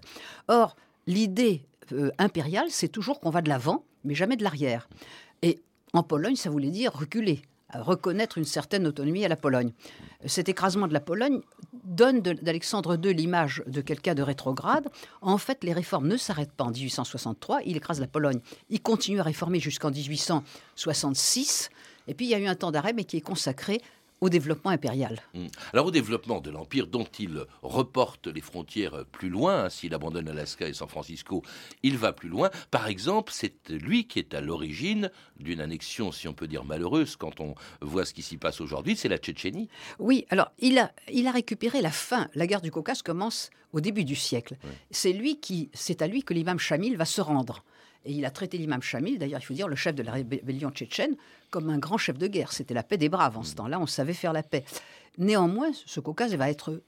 Or, 0.49 0.75
l'idée 1.07 1.63
euh, 1.93 2.11
impériale, 2.17 2.67
c'est 2.69 2.89
toujours 2.89 3.21
qu'on 3.21 3.29
va 3.29 3.41
de 3.41 3.47
l'avant, 3.47 3.85
mais 4.03 4.13
jamais 4.13 4.35
de 4.35 4.43
l'arrière. 4.43 4.89
Et 5.41 5.61
en 5.93 6.03
Pologne, 6.03 6.35
ça 6.35 6.49
voulait 6.49 6.69
dire 6.69 6.91
reculer 6.93 7.41
reconnaître 7.73 8.37
une 8.37 8.45
certaine 8.45 8.87
autonomie 8.87 9.25
à 9.25 9.27
la 9.27 9.35
Pologne. 9.35 9.71
Cet 10.25 10.49
écrasement 10.49 10.87
de 10.87 10.93
la 10.93 10.99
Pologne 10.99 11.41
donne 11.83 12.21
d'Alexandre 12.21 12.99
II 13.01 13.13
l'image 13.13 13.63
de 13.67 13.81
quelqu'un 13.81 14.15
de 14.15 14.21
rétrograde. 14.21 14.87
En 15.21 15.37
fait, 15.37 15.63
les 15.63 15.73
réformes 15.73 16.07
ne 16.07 16.17
s'arrêtent 16.17 16.53
pas 16.53 16.65
en 16.65 16.71
1863, 16.71 17.61
il 17.65 17.77
écrase 17.77 17.99
la 17.99 18.07
Pologne. 18.07 18.39
Il 18.69 18.81
continue 18.81 19.19
à 19.19 19.23
réformer 19.23 19.59
jusqu'en 19.59 19.91
1866. 19.91 21.69
Et 22.07 22.13
puis 22.13 22.25
il 22.25 22.29
y 22.29 22.35
a 22.35 22.39
eu 22.39 22.47
un 22.47 22.55
temps 22.55 22.71
d'arrêt, 22.71 22.93
mais 22.93 23.03
qui 23.03 23.17
est 23.17 23.21
consacré 23.21 23.81
au 24.21 24.29
développement 24.29 24.71
impérial. 24.71 25.21
Hmm. 25.33 25.47
Alors 25.73 25.87
au 25.87 25.91
développement 25.91 26.41
de 26.41 26.49
l'Empire 26.49 26.87
dont 26.87 27.07
il 27.19 27.45
reporte 27.61 28.27
les 28.27 28.41
frontières 28.41 29.05
plus 29.11 29.29
loin, 29.29 29.65
hein, 29.65 29.69
s'il 29.69 29.93
abandonne 29.93 30.27
Alaska 30.27 30.67
et 30.67 30.73
San 30.73 30.87
Francisco, 30.87 31.43
il 31.83 31.97
va 31.97 32.13
plus 32.13 32.29
loin. 32.29 32.49
Par 32.71 32.87
exemple, 32.87 33.31
c'est 33.33 33.69
lui 33.69 34.07
qui 34.07 34.19
est 34.19 34.33
à 34.33 34.41
l'origine 34.41 35.11
d'une 35.39 35.61
annexion, 35.61 36.11
si 36.11 36.27
on 36.27 36.33
peut 36.33 36.47
dire 36.47 36.65
malheureuse, 36.65 37.15
quand 37.15 37.39
on 37.39 37.55
voit 37.81 38.05
ce 38.05 38.13
qui 38.13 38.21
s'y 38.21 38.37
passe 38.37 38.61
aujourd'hui, 38.61 38.95
c'est 38.95 39.09
la 39.09 39.17
Tchétchénie. 39.17 39.69
Oui, 39.99 40.25
alors 40.29 40.51
il 40.59 40.77
a, 40.79 40.91
il 41.11 41.27
a 41.27 41.31
récupéré 41.31 41.81
la 41.81 41.91
fin. 41.91 42.29
La 42.33 42.47
guerre 42.47 42.61
du 42.61 42.71
Caucase 42.71 43.01
commence 43.01 43.49
au 43.73 43.81
début 43.81 44.03
du 44.03 44.15
siècle. 44.15 44.57
C'est 44.91 45.13
lui 45.13 45.39
qui, 45.39 45.69
c'est 45.73 46.01
à 46.01 46.07
lui 46.07 46.23
que 46.23 46.33
l'imam 46.33 46.59
Shamil 46.59 46.95
va 46.95 47.05
se 47.05 47.21
rendre. 47.21 47.63
Et 48.05 48.11
il 48.11 48.25
a 48.25 48.31
traité 48.31 48.57
l'imam 48.57 48.81
Shamil, 48.81 49.17
d'ailleurs, 49.17 49.39
il 49.41 49.45
faut 49.45 49.53
dire, 49.53 49.67
le 49.67 49.75
chef 49.75 49.95
de 49.95 50.03
la 50.03 50.13
rébellion 50.13 50.71
tchétchène, 50.71 51.15
comme 51.49 51.69
un 51.69 51.77
grand 51.77 51.97
chef 51.97 52.17
de 52.17 52.27
guerre. 52.27 52.51
C'était 52.51 52.73
la 52.73 52.83
paix 52.83 52.97
des 52.97 53.09
braves 53.09 53.37
en 53.37 53.43
ce 53.43 53.53
mm. 53.53 53.55
temps-là, 53.55 53.79
on 53.79 53.87
savait 53.87 54.13
faire 54.13 54.33
la 54.33 54.43
paix. 54.43 54.63
Néanmoins, 55.17 55.71
ce 55.85 55.99
Caucase 55.99 56.33
va 56.35 56.49
être 56.49 56.81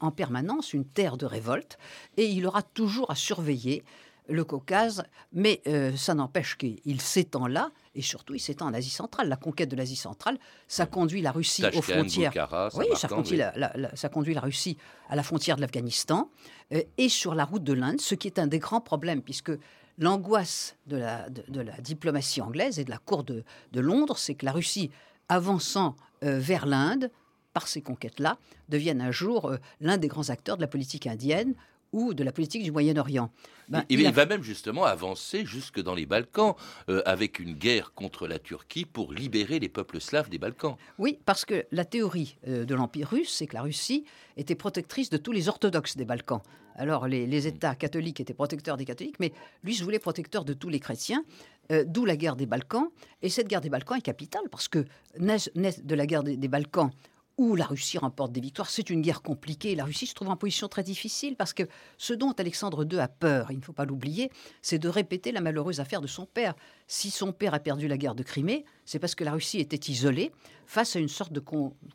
en 0.00 0.10
permanence 0.10 0.72
une 0.72 0.84
terre 0.84 1.16
de 1.16 1.26
révolte, 1.26 1.78
et 2.16 2.26
il 2.26 2.46
aura 2.46 2.62
toujours 2.62 3.10
à 3.10 3.14
surveiller 3.14 3.84
le 4.28 4.44
Caucase, 4.44 5.04
mais 5.32 5.60
euh, 5.66 5.94
ça 5.96 6.14
n'empêche 6.14 6.56
qu'il 6.56 7.00
s'étend 7.00 7.46
là, 7.46 7.70
et 7.94 8.02
surtout 8.02 8.34
il 8.34 8.40
s'étend 8.40 8.66
en 8.66 8.74
Asie 8.74 8.90
centrale. 8.90 9.28
La 9.28 9.36
conquête 9.36 9.68
de 9.68 9.76
l'Asie 9.76 9.96
centrale, 9.96 10.38
ça 10.68 10.86
conduit 10.86 11.22
la 11.22 11.32
Russie 11.32 11.64
aux 11.64 11.82
frontières. 11.82 12.32
oui, 12.74 12.86
ça 12.96 13.08
conduit 13.08 13.36
la, 13.36 13.52
ça 13.94 14.08
conduit 14.08 14.34
la, 14.34 14.40
Russie 14.40 14.76
à 15.08 15.16
la 15.16 15.22
frontière 15.22 15.56
de 15.56 15.60
l'Afghanistan 15.60 16.30
euh, 16.72 16.82
et 16.98 17.08
sur 17.08 17.34
la 17.34 17.44
route 17.44 17.64
de 17.64 17.72
l'Inde, 17.72 18.00
ce 18.00 18.14
qui 18.14 18.28
est 18.28 18.38
un 18.38 18.46
des 18.46 18.58
grands 18.58 18.80
problèmes, 18.80 19.22
puisque 19.22 19.52
l'angoisse 19.98 20.76
de 20.86 20.96
la, 20.96 21.28
de, 21.28 21.60
la, 21.60 21.76
diplomatie 21.80 22.40
anglaise 22.40 22.78
et 22.78 22.84
de 22.84 22.90
la 22.90 22.98
cour 22.98 23.24
de, 23.24 23.44
Londres, 23.74 24.18
c'est 24.18 24.34
que 24.34 24.44
la 24.44 24.52
Russie, 24.52 24.90
avançant 25.28 25.96
euh, 26.24 26.38
vers 26.38 26.66
l'Inde, 26.66 27.10
par 27.52 27.68
ces 27.68 27.80
conquêtes-là, 27.80 28.38
devienne 28.68 29.00
un 29.00 29.10
jour 29.10 29.46
euh, 29.46 29.56
l'un 29.80 29.96
des 29.96 30.08
grands 30.08 30.28
acteurs 30.28 30.56
de 30.56 30.62
la 30.62 30.68
politique 30.68 31.06
indienne 31.06 31.54
ou 31.92 32.12
de 32.12 32.24
la 32.24 32.32
politique 32.32 32.62
du 32.62 32.72
Moyen-Orient. 32.72 33.30
Ben, 33.68 33.84
il, 33.88 34.10
va 34.12 34.26
même 34.26 34.42
justement 34.42 34.84
avancer 34.84 35.46
jusque 35.46 35.80
dans 35.80 35.94
les 35.94 36.04
Balkans, 36.04 36.54
euh, 36.88 37.00
avec 37.06 37.38
une 37.38 37.54
guerre 37.54 37.94
contre 37.94 38.26
la 38.26 38.38
Turquie 38.38 38.84
pour 38.84 39.12
libérer 39.12 39.58
les 39.58 39.68
peuples 39.68 40.00
slaves 40.00 40.28
des 40.28 40.38
Balkans. 40.38 40.76
Oui, 40.98 41.18
parce 41.24 41.44
que 41.44 41.64
la 41.72 41.84
théorie 41.84 42.36
de 42.46 42.74
l'Empire 42.74 43.08
russe, 43.08 43.32
c'est 43.32 43.46
que 43.46 43.54
la 43.54 43.62
Russie 43.62 44.04
était 44.36 44.54
protectrice 44.54 45.10
de 45.10 45.16
tous 45.16 45.32
les 45.32 45.48
orthodoxes 45.48 45.96
des 45.96 46.04
Balkans. 46.04 46.42
Alors 46.76 47.08
les, 47.08 47.46
États 47.46 47.74
catholiques 47.74 48.20
étaient 48.20 48.34
protecteurs 48.34 48.76
des 48.76 48.84
catholiques, 48.84 49.18
mais 49.18 49.32
lui 49.64 49.74
se 49.74 49.82
voulait 49.82 49.98
protecteur 49.98 50.44
de 50.44 50.52
tous 50.52 50.68
les 50.68 50.80
chrétiens, 50.80 51.24
euh, 51.72 51.84
d'où 51.86 52.04
la 52.04 52.16
guerre 52.16 52.36
des 52.36 52.46
Balkans. 52.46 52.88
Et 53.22 53.28
cette 53.28 53.48
guerre 53.48 53.60
des 53.60 53.70
Balkans 53.70 53.96
est 53.96 54.02
capitale, 54.02 54.44
parce 54.50 54.68
que 54.68 54.84
naît, 55.18 55.38
de 55.82 55.94
la 55.94 56.06
guerre 56.06 56.22
des, 56.22 56.48
Balkans 56.48 56.90
où 57.38 57.54
la 57.54 57.66
Russie 57.66 57.98
remporte 57.98 58.32
des 58.32 58.40
victoires. 58.40 58.70
C'est 58.70 58.88
une 58.90 59.02
guerre 59.02 59.22
compliquée. 59.22 59.74
La 59.74 59.84
Russie 59.84 60.06
se 60.06 60.14
trouve 60.14 60.28
en 60.28 60.36
position 60.36 60.68
très 60.68 60.82
difficile 60.82 61.36
parce 61.36 61.52
que 61.52 61.64
ce 61.98 62.14
dont 62.14 62.32
Alexandre 62.32 62.86
II 62.90 62.98
a 62.98 63.08
peur, 63.08 63.50
il 63.50 63.58
ne 63.58 63.62
faut 63.62 63.72
pas 63.72 63.84
l'oublier, 63.84 64.30
c'est 64.62 64.78
de 64.78 64.88
répéter 64.88 65.32
la 65.32 65.40
malheureuse 65.40 65.80
affaire 65.80 66.00
de 66.00 66.06
son 66.06 66.24
père. 66.24 66.54
Si 66.86 67.10
son 67.10 67.32
père 67.32 67.52
a 67.54 67.58
perdu 67.58 67.88
la 67.88 67.98
guerre 67.98 68.14
de 68.14 68.22
Crimée, 68.22 68.64
c'est 68.84 68.98
parce 68.98 69.14
que 69.14 69.24
la 69.24 69.32
Russie 69.32 69.60
était 69.60 69.90
isolée 69.90 70.32
face 70.66 70.96
à 70.96 70.98
une 70.98 71.08
sorte 71.08 71.32
de 71.32 71.42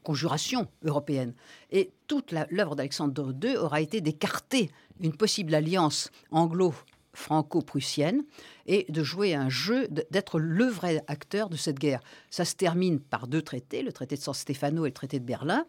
conjuration 0.03 0.67
européenne. 0.83 1.33
Et 1.71 1.91
toute 2.07 2.33
l'œuvre 2.49 2.75
d'Alexandre 2.75 3.33
II 3.43 3.57
aura 3.57 3.81
été 3.81 4.01
d'écarter 4.01 4.69
une 4.99 5.15
possible 5.15 5.55
alliance 5.55 6.11
anglo 6.29 6.73
franco-prussienne 7.13 8.23
et 8.65 8.85
de 8.89 9.03
jouer 9.03 9.33
un 9.33 9.49
jeu, 9.49 9.87
d'être 9.89 10.39
le 10.39 10.65
vrai 10.65 11.03
acteur 11.07 11.49
de 11.49 11.57
cette 11.57 11.79
guerre. 11.79 12.01
Ça 12.29 12.45
se 12.45 12.55
termine 12.55 12.99
par 12.99 13.27
deux 13.27 13.41
traités, 13.41 13.81
le 13.81 13.91
traité 13.91 14.15
de 14.15 14.21
San 14.21 14.33
Stefano 14.33 14.85
et 14.85 14.89
le 14.89 14.93
traité 14.93 15.19
de 15.19 15.25
Berlin, 15.25 15.65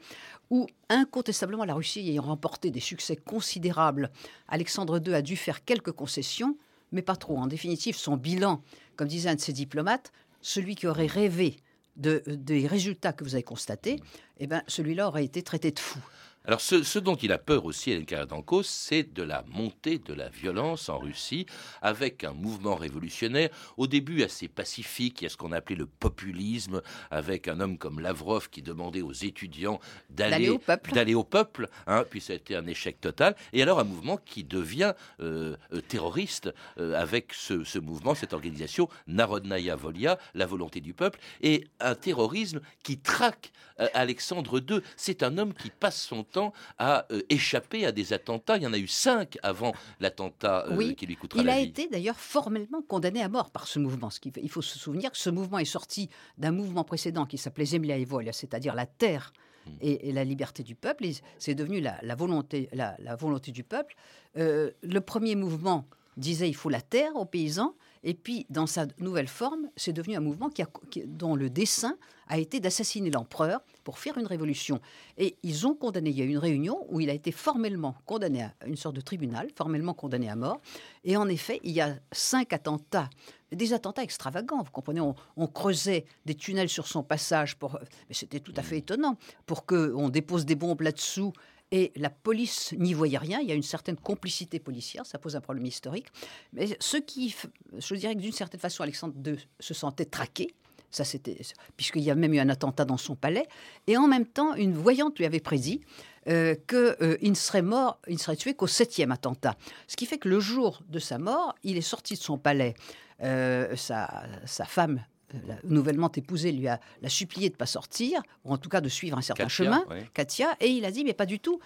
où 0.51 0.67
incontestablement 0.89 1.65
la 1.65 1.75
Russie 1.75 2.01
ayant 2.09 2.23
remporté 2.23 2.71
des 2.71 2.81
succès 2.81 3.17
considérables, 3.17 4.11
Alexandre 4.49 5.01
II 5.05 5.15
a 5.15 5.23
dû 5.23 5.37
faire 5.37 5.65
quelques 5.65 5.93
concessions, 5.93 6.57
mais 6.93 7.03
pas 7.03 7.17
trop. 7.17 7.39
En 7.39 7.47
définitive, 7.47 7.97
son 7.97 8.17
bilan, 8.17 8.63
comme 8.97 9.09
disait 9.09 9.31
un 9.31 9.35
de 9.35 9.41
ses 9.41 9.53
diplomates, 9.53 10.13
celui 10.43 10.75
qui 10.75 10.87
aurait 10.87 11.07
rêvé 11.07 11.57
de, 11.97 12.23
des 12.27 12.67
résultats 12.67 13.13
que 13.13 13.25
vous 13.25 13.35
avez 13.35 13.43
constatés, 13.43 14.01
eh 14.39 14.47
ben, 14.47 14.63
celui-là 14.67 15.09
aurait 15.09 15.25
été 15.25 15.43
traité 15.43 15.71
de 15.71 15.79
fou. 15.79 15.99
Alors 16.45 16.61
ce, 16.61 16.99
dont 16.99 17.15
il 17.15 17.31
a 17.31 17.39
peur 17.39 17.65
aussi, 17.67 17.93
Hélène 17.93 18.05
Karadanko, 18.05 18.65
c'est 18.65 19.05
de 19.05 19.23
la 19.23 19.45
montée 19.47 19.99
de 19.99 20.13
la 20.13 20.29
violence 20.29 20.89
en 20.89 20.99
Russie, 20.99 21.47
avec 21.83 22.25
un 22.25 22.33
mouvement 22.33 22.75
révolutionnaire, 22.75 23.51
au 23.77 23.87
début 23.87 24.25
assez 24.25 24.49
pacifique, 24.49 25.21
il 25.21 25.25
y 25.25 25.27
a 25.27 25.31
ce 25.31 25.37
qu'on 25.37 25.53
appelait 25.53 25.77
le 25.77 25.87
populisme, 25.87 26.83
avec 27.13 27.47
un 27.47 27.61
homme 27.61 27.79
comme 27.79 28.01
Lavrov 28.01 28.51
qui 28.51 28.61
demandait 28.61 29.03
aux 29.03 29.13
étudiants 29.13 29.79
d'aller 30.11 30.49
au 30.49 30.59
peuple, 30.59 30.93
d'aller 30.93 31.15
au 31.15 31.23
peuple 31.23 31.69
hein, 31.87 32.05
puis 32.11 32.21
ça 32.21 32.33
a 32.33 32.37
été 32.37 32.57
un 32.57 32.67
échec 32.67 33.01
total, 33.01 33.37
et 33.53 33.63
alors 33.63 33.79
un 33.79 33.85
mouvement 33.85 34.17
qui 34.17 34.43
devient 34.43 34.95
euh, 35.21 35.57
euh, 35.73 35.81
terroriste, 35.81 36.53
euh, 36.79 37.01
avec 37.01 37.35
ce, 37.35 37.63
ce, 37.63 37.79
mouvement, 37.79 38.17
cette 38.17 38.33
organisation, 38.33 38.89
Narodnaya 39.07 39.77
Volia, 39.77 40.19
la 40.35 40.47
volonté 40.47 40.81
du 40.81 40.93
peuple, 40.93 41.21
et 41.41 41.65
un 41.79 41.95
terrorisme 41.95 42.61
qui 42.83 42.99
traque 42.99 43.53
Alexandre 43.95 44.61
II. 44.61 44.81
C'est 44.97 45.23
un 45.23 45.39
homme 45.39 45.55
qui 45.55 45.71
passe 45.71 46.01
son 46.01 46.25
temps 46.33 46.53
à 46.79 47.07
euh, 47.13 47.23
échapper 47.29 47.87
à 47.87 47.93
des 47.93 48.13
attentats. 48.13 48.57
Il 48.57 48.63
y 48.63 48.67
en 48.67 48.73
a 48.73 48.79
eu 48.79 48.89
cinq 48.89 49.39
avant 49.43 49.73
l'attentat 50.01 50.67
euh, 50.69 50.93
qui 50.95 51.07
lui 51.07 51.17
coûtera 51.17 51.43
la 51.43 51.53
vie. 51.53 51.59
Il 51.59 51.63
a 51.63 51.69
été 51.69 51.89
d'ailleurs 51.89 52.19
formellement 52.19 52.83
condamné 52.83 53.23
à 53.23 53.29
mort 53.29 53.51
par 53.51 53.67
ce 53.67 53.79
mouvement. 53.79 54.09
il 54.43 54.51
faut 54.51 54.63
se 54.63 54.79
souvenir 54.79 55.13
que 55.13 55.19
ce 55.19 55.31
mouvement 55.31 55.59
est 55.59 55.65
sorti 55.65 56.09
d'un 56.39 56.51
mouvement 56.51 56.85
précédent 56.85 57.27
qui 57.27 57.39
s'appelait 57.39 57.67
Zemlia 57.67 57.97
et 57.99 58.07
c'est-à-dire 58.33 58.75
la 58.75 58.87
terre 58.87 59.33
hmm. 59.67 59.71
et, 59.81 60.13
la 60.13 60.25
liberté 60.25 60.63
du 60.63 60.75
peuple. 60.75 61.07
C'est 61.39 61.55
devenu 61.55 61.81
la, 61.81 62.15
volonté, 62.15 62.69
la, 62.73 63.17
volonté 63.17 63.53
du 63.53 63.65
peuple. 63.65 63.95
Euh, 64.37 64.71
le 64.83 65.01
premier 65.01 65.35
mouvement 65.35 65.87
disait 66.17 66.49
il 66.49 66.55
faut 66.55 66.69
la 66.69 66.81
terre 66.81 67.15
aux 67.17 67.25
paysans. 67.25 67.75
Et 68.05 68.15
puis, 68.15 68.47
dans 68.51 68.67
sa 68.67 68.87
nouvelle 68.99 69.29
forme, 69.29 69.69
c'est 69.77 69.93
devenu 69.93 70.17
un 70.17 70.21
mouvement 70.21 70.51
qui 70.51 70.63
dont 71.07 71.37
le 71.37 71.51
dessin 71.51 71.97
a 72.29 72.39
été 72.39 72.61
d'assassiner 72.61 73.11
l'empereur 73.11 73.61
pour 73.85 73.99
faire 73.99 74.17
une 74.19 74.27
révolution. 74.27 74.81
Et 75.19 75.37
ils 75.43 75.67
ont 75.67 75.75
condamné, 75.75 76.11
il 76.11 76.19
y 76.19 76.23
a 76.23 76.25
eu 76.25 76.31
une 76.31 76.39
réunion 76.39 76.87
où 76.89 77.01
il 77.01 77.11
a 77.11 77.13
été 77.13 77.31
formellement 77.31 77.95
condamné 78.07 78.43
à 78.43 78.55
une 78.67 78.77
sorte 78.77 78.97
de 78.97 79.01
tribunal, 79.01 79.49
formellement 79.55 79.95
condamné 79.95 80.29
à 80.29 80.37
mort. 80.37 80.61
Et 81.05 81.17
en 81.17 81.29
effet, 81.29 81.61
il 81.63 81.73
y 81.73 81.81
a 81.81 81.95
cinq 82.11 82.53
attentats, 82.53 83.11
des 83.53 83.73
attentats 83.75 84.03
extravagants, 84.03 84.63
vous 84.63 84.71
comprenez, 84.71 85.01
on, 85.01 85.47
creusait 85.47 86.07
des 86.25 86.35
tunnels 86.35 86.71
sur 86.71 86.87
son 86.87 87.03
passage, 87.03 87.57
pour, 87.57 87.79
mais 88.09 88.15
c'était 88.15 88.41
tout 88.41 88.55
à 88.57 88.63
fait 88.63 88.79
étonnant, 88.79 89.19
pour 89.47 89.67
qu'on 89.67 90.09
dépose 90.09 90.47
des 90.47 90.55
bombes 90.55 90.81
là-dessous 90.81 91.33
et 91.73 91.91
la 91.97 92.11
police 92.11 92.75
n'y 92.75 92.93
voyait 92.93 93.19
rien. 93.19 93.41
Il 93.41 93.49
y 93.49 93.53
a 93.53 93.55
une 93.55 93.63
certaine 93.63 93.97
complicité 93.97 94.61
policière, 94.61 95.07
ça 95.07 95.19
pose 95.19 95.35
un 95.35 95.41
problème 95.41 95.65
historique. 95.67 96.07
Mais 96.53 96.77
ce 96.79 96.99
qui, 96.99 97.35
je 97.77 97.95
dirais 97.95 98.15
que 98.15 98.21
d'une 98.21 98.33
certaine 98.33 98.61
façon, 98.61 98.83
Alexandre 98.83 99.15
II 99.27 99.39
se 99.59 99.75
sentait 99.75 100.05
traqué. 100.05 100.55
Ça, 100.91 101.05
c'était 101.05 101.41
puisqu'il 101.79 102.03
y 102.03 102.11
a 102.11 102.15
même 102.15 102.35
eu 102.35 102.39
un 102.39 102.51
attentat 102.51 102.85
dans 102.85 102.99
son 102.99 103.17
palais. 103.17 103.49
Et 103.87 103.97
en 103.97 104.07
même 104.07 104.27
temps, 104.27 104.55
une 104.55 104.75
voyante 104.75 105.19
lui 105.19 105.25
avait 105.25 105.41
prédit 105.41 105.81
euh, 106.29 106.55
qu'il 106.69 106.97
euh, 107.01 107.17
ne 107.23 107.35
serait 107.35 107.63
mort, 107.63 107.99
il 108.07 108.15
ne 108.15 108.19
serait 108.19 108.37
tué 108.37 108.53
qu'au 108.53 108.67
septième 108.67 109.11
attentat. 109.11 109.57
Ce 109.89 109.97
qui 109.97 110.05
fait 110.05 110.19
que 110.19 110.29
le 110.29 110.41
jour 110.41 110.83
de 110.91 110.99
sa 110.99 111.19
mort, 111.19 111.55
il 111.63 111.79
est 111.79 111.81
sorti 111.81 112.15
de 112.15 112.21
son 112.21 112.37
palais. 112.37 112.75
Euh, 113.23 113.77
sa, 113.77 114.25
sa, 114.47 114.65
femme 114.65 115.05
la 115.47 115.57
nouvellement 115.65 116.11
épousée 116.13 116.53
lui 116.53 116.69
a 116.69 116.81
la 117.01 117.09
supplié 117.09 117.49
de 117.49 117.55
ne 117.55 117.59
pas 117.59 117.67
sortir, 117.67 118.23
ou 118.45 118.53
en 118.53 118.59
tout 118.59 118.69
cas 118.69 118.81
de 118.81 118.89
suivre 118.89 119.19
un 119.19 119.23
certain 119.23 119.49
chemin, 119.49 119.85
Katia, 120.15 120.57
et 120.61 120.69
il 120.69 120.85
a 120.85 120.91
dit, 120.91 121.05
mais 121.05 121.15
pas 121.15 121.27
du 121.27 121.41
tout, 121.41 121.61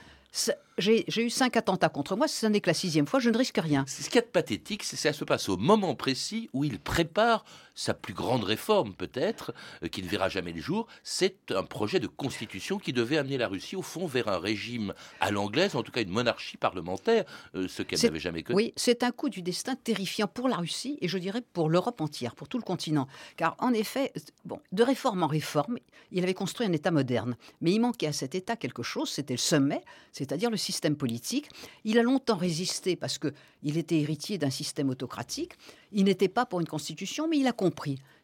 j'ai 0.78 1.04
eu 1.24 1.30
cinq 1.30 1.56
attentats 1.56 1.88
contre 1.88 2.16
moi, 2.16 2.28
ce 2.28 2.46
n'est 2.46 2.60
que 2.60 2.68
la 2.68 2.74
sixième 2.74 3.06
fois, 3.06 3.20
je 3.20 3.30
ne 3.30 3.38
risque 3.38 3.58
rien. 3.58 3.84
Ce 3.86 4.08
qui 4.08 4.18
est 4.18 4.22
pathétique, 4.22 4.82
c'est 4.82 4.96
que 4.96 5.02
ça 5.02 5.12
se 5.12 5.24
passe 5.24 5.48
au 5.48 5.56
moment 5.56 5.94
précis 5.94 6.50
où 6.52 6.64
il 6.64 6.78
prépare 6.78 7.44
sa 7.76 7.94
plus 7.94 8.14
grande 8.14 8.42
réforme, 8.42 8.94
peut-être, 8.94 9.54
euh, 9.84 9.88
qui 9.88 10.02
ne 10.02 10.08
verra 10.08 10.28
jamais 10.28 10.52
le 10.52 10.60
jour. 10.60 10.88
C'est 11.04 11.52
un 11.52 11.62
projet 11.62 12.00
de 12.00 12.08
constitution 12.08 12.78
qui 12.78 12.92
devait 12.92 13.18
amener 13.18 13.38
la 13.38 13.46
Russie, 13.46 13.76
au 13.76 13.82
fond, 13.82 14.06
vers 14.06 14.28
un 14.28 14.38
régime 14.38 14.94
à 15.20 15.30
l'anglaise, 15.30 15.76
en 15.76 15.82
tout 15.82 15.92
cas 15.92 16.00
une 16.00 16.10
monarchie 16.10 16.56
parlementaire, 16.56 17.24
euh, 17.54 17.68
ce 17.68 17.82
qu'elle 17.82 18.00
n'avait 18.00 18.18
jamais 18.18 18.42
connu. 18.42 18.56
Oui, 18.56 18.72
c'est 18.76 19.04
un 19.04 19.12
coup 19.12 19.28
du 19.28 19.42
destin 19.42 19.76
terrifiant 19.76 20.26
pour 20.26 20.48
la 20.48 20.56
Russie 20.56 20.98
et 21.02 21.08
je 21.08 21.18
dirais 21.18 21.42
pour 21.52 21.68
l'Europe 21.68 22.00
entière, 22.00 22.34
pour 22.34 22.48
tout 22.48 22.56
le 22.56 22.64
continent. 22.64 23.06
Car 23.36 23.54
en 23.58 23.72
effet, 23.72 24.12
bon, 24.44 24.58
de 24.72 24.82
réforme 24.82 25.22
en 25.22 25.26
réforme, 25.28 25.78
il 26.10 26.22
avait 26.24 26.34
construit 26.34 26.66
un 26.66 26.72
État 26.72 26.90
moderne. 26.90 27.36
Mais 27.60 27.72
il 27.72 27.80
manquait 27.80 28.06
à 28.06 28.12
cet 28.12 28.34
État 28.34 28.56
quelque 28.56 28.82
chose, 28.82 29.10
c'était 29.10 29.34
le 29.34 29.38
sommet, 29.38 29.82
c'est-à-dire 30.12 30.50
le 30.50 30.56
système 30.56 30.96
politique. 30.96 31.50
Il 31.84 31.98
a 31.98 32.02
longtemps 32.02 32.36
résisté 32.36 32.96
parce 32.96 33.18
qu'il 33.18 33.76
était 33.76 34.00
héritier 34.00 34.38
d'un 34.38 34.50
système 34.50 34.88
autocratique. 34.88 35.52
Il 35.92 36.04
n'était 36.04 36.28
pas 36.28 36.46
pour 36.46 36.60
une 36.60 36.66
constitution, 36.66 37.28
mais 37.28 37.36
il 37.38 37.46
a 37.46 37.52
compris. 37.52 37.65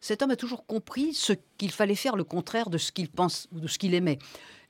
Cet 0.01 0.21
homme 0.21 0.31
a 0.31 0.35
toujours 0.35 0.65
compris 0.65 1.13
ce 1.13 1.33
qu'il 1.57 1.71
fallait 1.71 1.95
faire 1.95 2.15
le 2.15 2.23
contraire 2.23 2.69
de 2.69 2.77
ce 2.77 2.91
qu'il 2.91 3.09
pense 3.09 3.47
ou 3.51 3.59
de 3.59 3.67
ce 3.67 3.77
qu'il 3.77 3.93
aimait. 3.93 4.19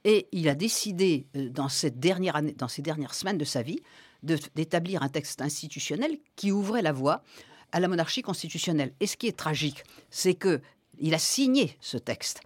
Et 0.03 0.27
il 0.31 0.49
a 0.49 0.55
décidé, 0.55 1.27
euh, 1.35 1.49
dans, 1.49 1.69
cette 1.69 1.99
dernière 1.99 2.35
année, 2.35 2.53
dans 2.53 2.67
ces 2.67 2.81
dernières 2.81 3.13
semaines 3.13 3.37
de 3.37 3.45
sa 3.45 3.61
vie, 3.61 3.81
d'établir 4.21 5.03
un 5.03 5.09
texte 5.09 5.41
institutionnel 5.41 6.17
qui 6.35 6.51
ouvrait 6.51 6.81
la 6.81 6.93
voie 6.93 7.23
à 7.71 7.79
la 7.79 7.87
monarchie 7.87 8.21
constitutionnelle. 8.21 8.93
Et 8.99 9.07
ce 9.07 9.17
qui 9.17 9.27
est 9.27 9.37
tragique, 9.37 9.83
c'est 10.09 10.33
que 10.33 10.61
il 10.99 11.13
a 11.13 11.17
signé 11.17 11.75
ce 11.81 11.97
texte. 11.97 12.41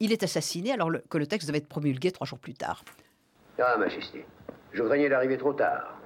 Il 0.00 0.12
est 0.12 0.22
assassiné 0.22 0.72
alors 0.72 0.90
que 1.08 1.18
le 1.18 1.26
texte 1.26 1.46
devait 1.48 1.58
être 1.58 1.68
promulgué 1.68 2.10
trois 2.10 2.26
jours 2.26 2.38
plus 2.38 2.54
tard. 2.54 2.84
Ah, 3.58 3.76
Majesté, 3.78 4.26
je 4.72 4.82
craignais 4.82 5.08
d'arriver 5.08 5.38
trop 5.38 5.52
tard. 5.52 5.98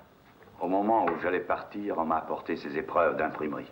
Au 0.61 0.69
moment 0.69 1.07
où 1.07 1.21
j'allais 1.21 1.41
partir, 1.41 1.99
on 1.99 2.05
m'a 2.05 2.19
apporté 2.19 2.57
ces 2.57 2.77
épreuves 2.77 3.17
d'imprimerie. 3.17 3.71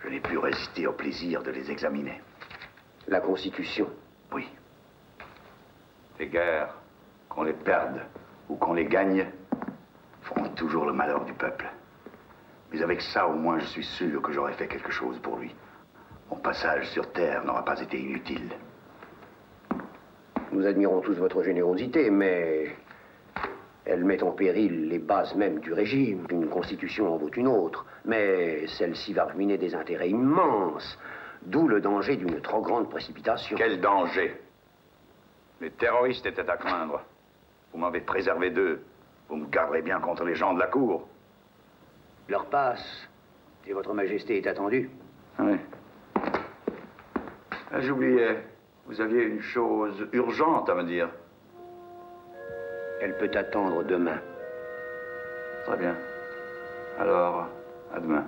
Je 0.00 0.08
n'ai 0.08 0.20
plus 0.20 0.38
résisté 0.38 0.86
au 0.86 0.92
plaisir 0.92 1.42
de 1.42 1.50
les 1.50 1.70
examiner. 1.70 2.20
La 3.08 3.20
Constitution 3.20 3.88
Oui. 4.32 4.48
Les 6.18 6.28
guerres, 6.28 6.74
qu'on 7.28 7.42
les 7.44 7.52
perde 7.52 8.00
ou 8.48 8.56
qu'on 8.56 8.74
les 8.74 8.86
gagne, 8.86 9.26
font 10.22 10.48
toujours 10.50 10.86
le 10.86 10.92
malheur 10.92 11.24
du 11.24 11.32
peuple. 11.32 11.66
Mais 12.72 12.82
avec 12.82 13.00
ça, 13.00 13.26
au 13.26 13.34
moins, 13.34 13.58
je 13.58 13.66
suis 13.66 13.84
sûr 13.84 14.20
que 14.22 14.32
j'aurais 14.32 14.54
fait 14.54 14.66
quelque 14.66 14.90
chose 14.90 15.18
pour 15.20 15.36
lui. 15.36 15.54
Mon 16.30 16.36
passage 16.36 16.88
sur 16.90 17.12
Terre 17.12 17.44
n'aura 17.44 17.64
pas 17.64 17.80
été 17.80 17.98
inutile. 18.00 18.50
Nous 20.52 20.66
admirons 20.66 21.00
tous 21.00 21.14
votre 21.14 21.42
générosité, 21.42 22.10
mais 22.10 22.74
elle 23.86 24.04
met 24.04 24.22
en 24.22 24.32
péril 24.32 24.88
les 24.88 24.98
bases 24.98 25.34
mêmes 25.36 25.60
du 25.60 25.72
régime. 25.72 26.26
Une 26.30 26.48
constitution 26.48 27.14
en 27.14 27.16
vaut 27.16 27.30
une 27.30 27.46
autre, 27.46 27.86
mais 28.04 28.66
celle-ci 28.66 29.12
va 29.12 29.24
ruiner 29.24 29.58
des 29.58 29.74
intérêts 29.74 30.10
immenses, 30.10 30.98
d'où 31.42 31.68
le 31.68 31.80
danger 31.80 32.16
d'une 32.16 32.40
trop 32.40 32.60
grande 32.60 32.90
précipitation. 32.90 33.56
Quel 33.56 33.80
danger? 33.80 34.40
Les 35.60 35.70
terroristes 35.70 36.26
étaient 36.26 36.50
à 36.50 36.56
craindre. 36.56 37.00
Vous 37.72 37.78
m'avez 37.78 38.00
préservé 38.00 38.50
d'eux. 38.50 38.82
Vous 39.28 39.36
me 39.36 39.46
garderez 39.46 39.82
bien 39.82 40.00
contre 40.00 40.24
les 40.24 40.34
gens 40.34 40.52
de 40.52 40.58
la 40.58 40.66
cour. 40.66 41.08
Leur 42.28 42.46
passe, 42.46 43.08
et 43.66 43.72
votre 43.72 43.94
majesté 43.94 44.38
est 44.38 44.46
attendue. 44.46 44.90
Oui. 45.38 45.56
Ah, 47.72 47.80
j'oubliais. 47.80 48.42
Vous 48.86 49.00
aviez 49.00 49.22
une 49.22 49.40
chose 49.40 50.08
urgente 50.12 50.68
à 50.68 50.74
me 50.74 50.84
dire. 50.84 51.08
Elle 53.00 53.14
peut 53.14 53.30
attendre 53.34 53.84
demain. 53.84 54.20
Très 55.64 55.76
bien. 55.76 55.96
Alors, 56.98 57.48
à 57.92 58.00
demain. 58.00 58.26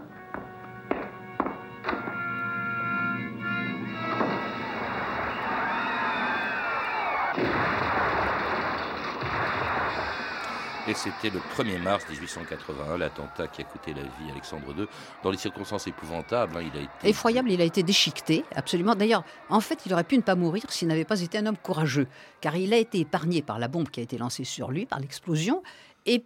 C'était 10.99 11.31
le 11.31 11.41
1er 11.57 11.81
mars 11.81 12.05
1881, 12.11 12.99
l'attentat 12.99 13.47
qui 13.47 13.63
a 13.63 13.65
coûté 13.65 13.95
la 13.95 14.03
vie 14.03 14.29
à 14.29 14.33
Alexandre 14.33 14.75
II, 14.77 14.87
dans 15.23 15.31
les 15.31 15.39
circonstances 15.39 15.87
épouvantables. 15.87 16.57
hein, 16.57 16.63
il 16.63 16.79
a 16.79 16.83
été... 16.83 17.09
Effroyable, 17.09 17.51
il 17.51 17.61
a 17.61 17.65
été 17.65 17.83
déchiqueté, 17.83 18.45
absolument. 18.55 18.95
D'ailleurs, 18.95 19.25
en 19.49 19.61
fait, 19.61 19.87
il 19.87 19.93
aurait 19.93 20.05
pu 20.05 20.17
ne 20.17 20.23
pas 20.23 20.35
mourir 20.35 20.65
s'il 20.69 20.89
n'avait 20.89 21.05
pas 21.05 21.21
été 21.21 21.39
un 21.39 21.47
homme 21.47 21.57
courageux, 21.57 22.09
car 22.41 22.57
il 22.57 22.75
a 22.75 22.79
été 22.79 22.99
épargné 22.99 23.43
par 23.43 23.59
la 23.59 23.69
bombe 23.69 23.89
qui 23.89 24.01
a 24.01 24.03
été 24.03 24.19
lancée 24.19 24.45
sur 24.45 24.71
lui, 24.71 24.87
par 24.87 24.99
l'explosion, 24.99 25.63
et 26.05 26.25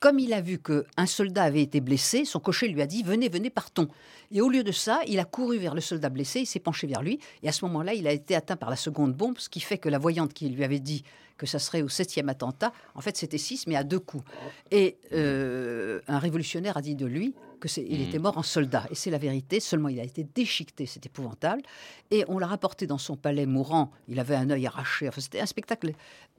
comme 0.00 0.18
il 0.18 0.32
a 0.32 0.40
vu 0.40 0.58
qu'un 0.58 1.06
soldat 1.06 1.44
avait 1.44 1.62
été 1.62 1.80
blessé, 1.80 2.24
son 2.24 2.40
cocher 2.40 2.68
lui 2.68 2.80
a 2.80 2.86
dit 2.86 3.02
Venez, 3.02 3.28
venez, 3.28 3.50
partons. 3.50 3.88
Et 4.32 4.40
au 4.40 4.48
lieu 4.48 4.64
de 4.64 4.72
ça, 4.72 5.00
il 5.06 5.18
a 5.18 5.24
couru 5.24 5.58
vers 5.58 5.74
le 5.74 5.80
soldat 5.80 6.08
blessé, 6.08 6.40
il 6.40 6.46
s'est 6.46 6.58
penché 6.58 6.86
vers 6.86 7.02
lui, 7.02 7.20
et 7.42 7.48
à 7.48 7.52
ce 7.52 7.64
moment-là, 7.66 7.92
il 7.92 8.06
a 8.06 8.12
été 8.12 8.34
atteint 8.34 8.56
par 8.56 8.70
la 8.70 8.76
seconde 8.76 9.14
bombe, 9.14 9.38
ce 9.38 9.48
qui 9.48 9.60
fait 9.60 9.78
que 9.78 9.88
la 9.88 9.98
voyante 9.98 10.32
qui 10.32 10.48
lui 10.48 10.64
avait 10.64 10.80
dit 10.80 11.04
que 11.36 11.46
ça 11.46 11.58
serait 11.58 11.82
au 11.82 11.88
septième 11.88 12.28
attentat, 12.28 12.72
en 12.94 13.00
fait, 13.00 13.16
c'était 13.16 13.38
six, 13.38 13.66
mais 13.66 13.76
à 13.76 13.84
deux 13.84 13.98
coups. 13.98 14.24
Et 14.70 14.96
euh, 15.12 16.00
un 16.06 16.18
révolutionnaire 16.18 16.76
a 16.76 16.82
dit 16.82 16.94
de 16.94 17.06
lui 17.06 17.34
que 17.60 17.68
était 17.78 18.18
mort 18.18 18.38
en 18.38 18.42
soldat. 18.42 18.86
Et 18.90 18.94
c'est 18.94 19.10
la 19.10 19.18
vérité, 19.18 19.60
seulement 19.60 19.88
il 19.88 20.00
a 20.00 20.02
été 20.02 20.24
déchiqueté, 20.24 20.86
c'est 20.86 21.04
épouvantable. 21.04 21.62
Et 22.10 22.24
on 22.28 22.38
l'a 22.38 22.46
rapporté 22.46 22.86
dans 22.86 22.98
son 22.98 23.16
palais 23.16 23.46
mourant, 23.46 23.90
il 24.08 24.18
avait 24.18 24.34
un 24.34 24.48
œil 24.50 24.66
arraché, 24.66 25.08
enfin, 25.08 25.20
c'était 25.20 25.40
un 25.40 25.46
spectacle 25.46 25.92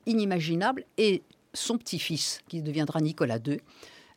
inimaginable. 0.08 0.84
Et 0.98 1.24
son 1.54 1.78
petit-fils, 1.78 2.42
qui 2.48 2.62
deviendra 2.62 3.02
Nicolas 3.02 3.40
II, 3.46 3.60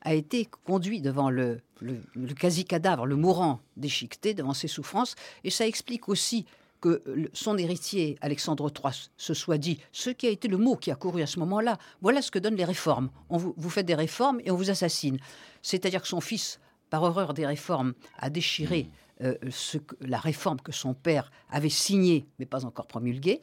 a 0.03 0.15
été 0.15 0.47
conduit 0.65 1.01
devant 1.01 1.31
le, 1.31 1.61
le- 1.81 2.03
le 2.15 2.35
quasi-cadavre, 2.35 3.07
le 3.07 3.17
mourant 3.17 3.61
déchiqueté, 3.77 4.35
devant 4.35 4.53
ses 4.55 4.69
souffrances. 4.69 5.15
Et 5.45 5.51
ça 5.51 5.67
explique 5.67 6.09
aussi 6.09 6.45
que 6.81 7.03
son 7.33 7.57
héritier, 7.57 8.19
Alexandre 8.21 8.71
III, 8.71 8.93
se 9.17 9.33
soit 9.33 9.57
dit, 9.57 9.79
ce 9.93 10.11
qui 10.11 10.27
a 10.27 10.31
été 10.31 10.49
le 10.49 10.59
mot 10.59 10.77
qui 10.77 10.91
a 10.91 10.95
couru 10.97 11.23
à 11.23 11.27
ce 11.27 11.39
moment-là, 11.39 11.79
voilà 12.03 12.21
ce 12.21 12.31
que 12.31 12.39
donnent 12.39 12.57
les 12.57 12.65
réformes. 12.67 13.09
On 13.31 13.39
vous, 13.39 13.55
vous 13.57 13.71
faites 13.71 13.87
des 13.87 13.95
réformes 13.95 14.41
et 14.45 14.51
on 14.51 14.57
vous 14.57 14.69
assassine. 14.69 15.17
C'est-à-dire 15.63 16.03
que 16.03 16.09
son 16.09 16.21
fils, 16.21 16.61
par 16.91 17.03
horreur 17.03 17.33
des 17.33 17.47
réformes, 17.47 17.95
a 18.19 18.29
déchiré 18.29 18.91
euh, 19.23 19.35
ce 19.51 19.79
que- 19.79 19.97
la 20.01 20.19
réforme 20.19 20.61
que 20.61 20.73
son 20.73 20.93
père 20.93 21.31
avait 21.49 21.71
signée, 21.71 22.27
mais 22.39 22.45
pas 22.47 22.67
encore 22.67 22.87
promulguée. 22.87 23.41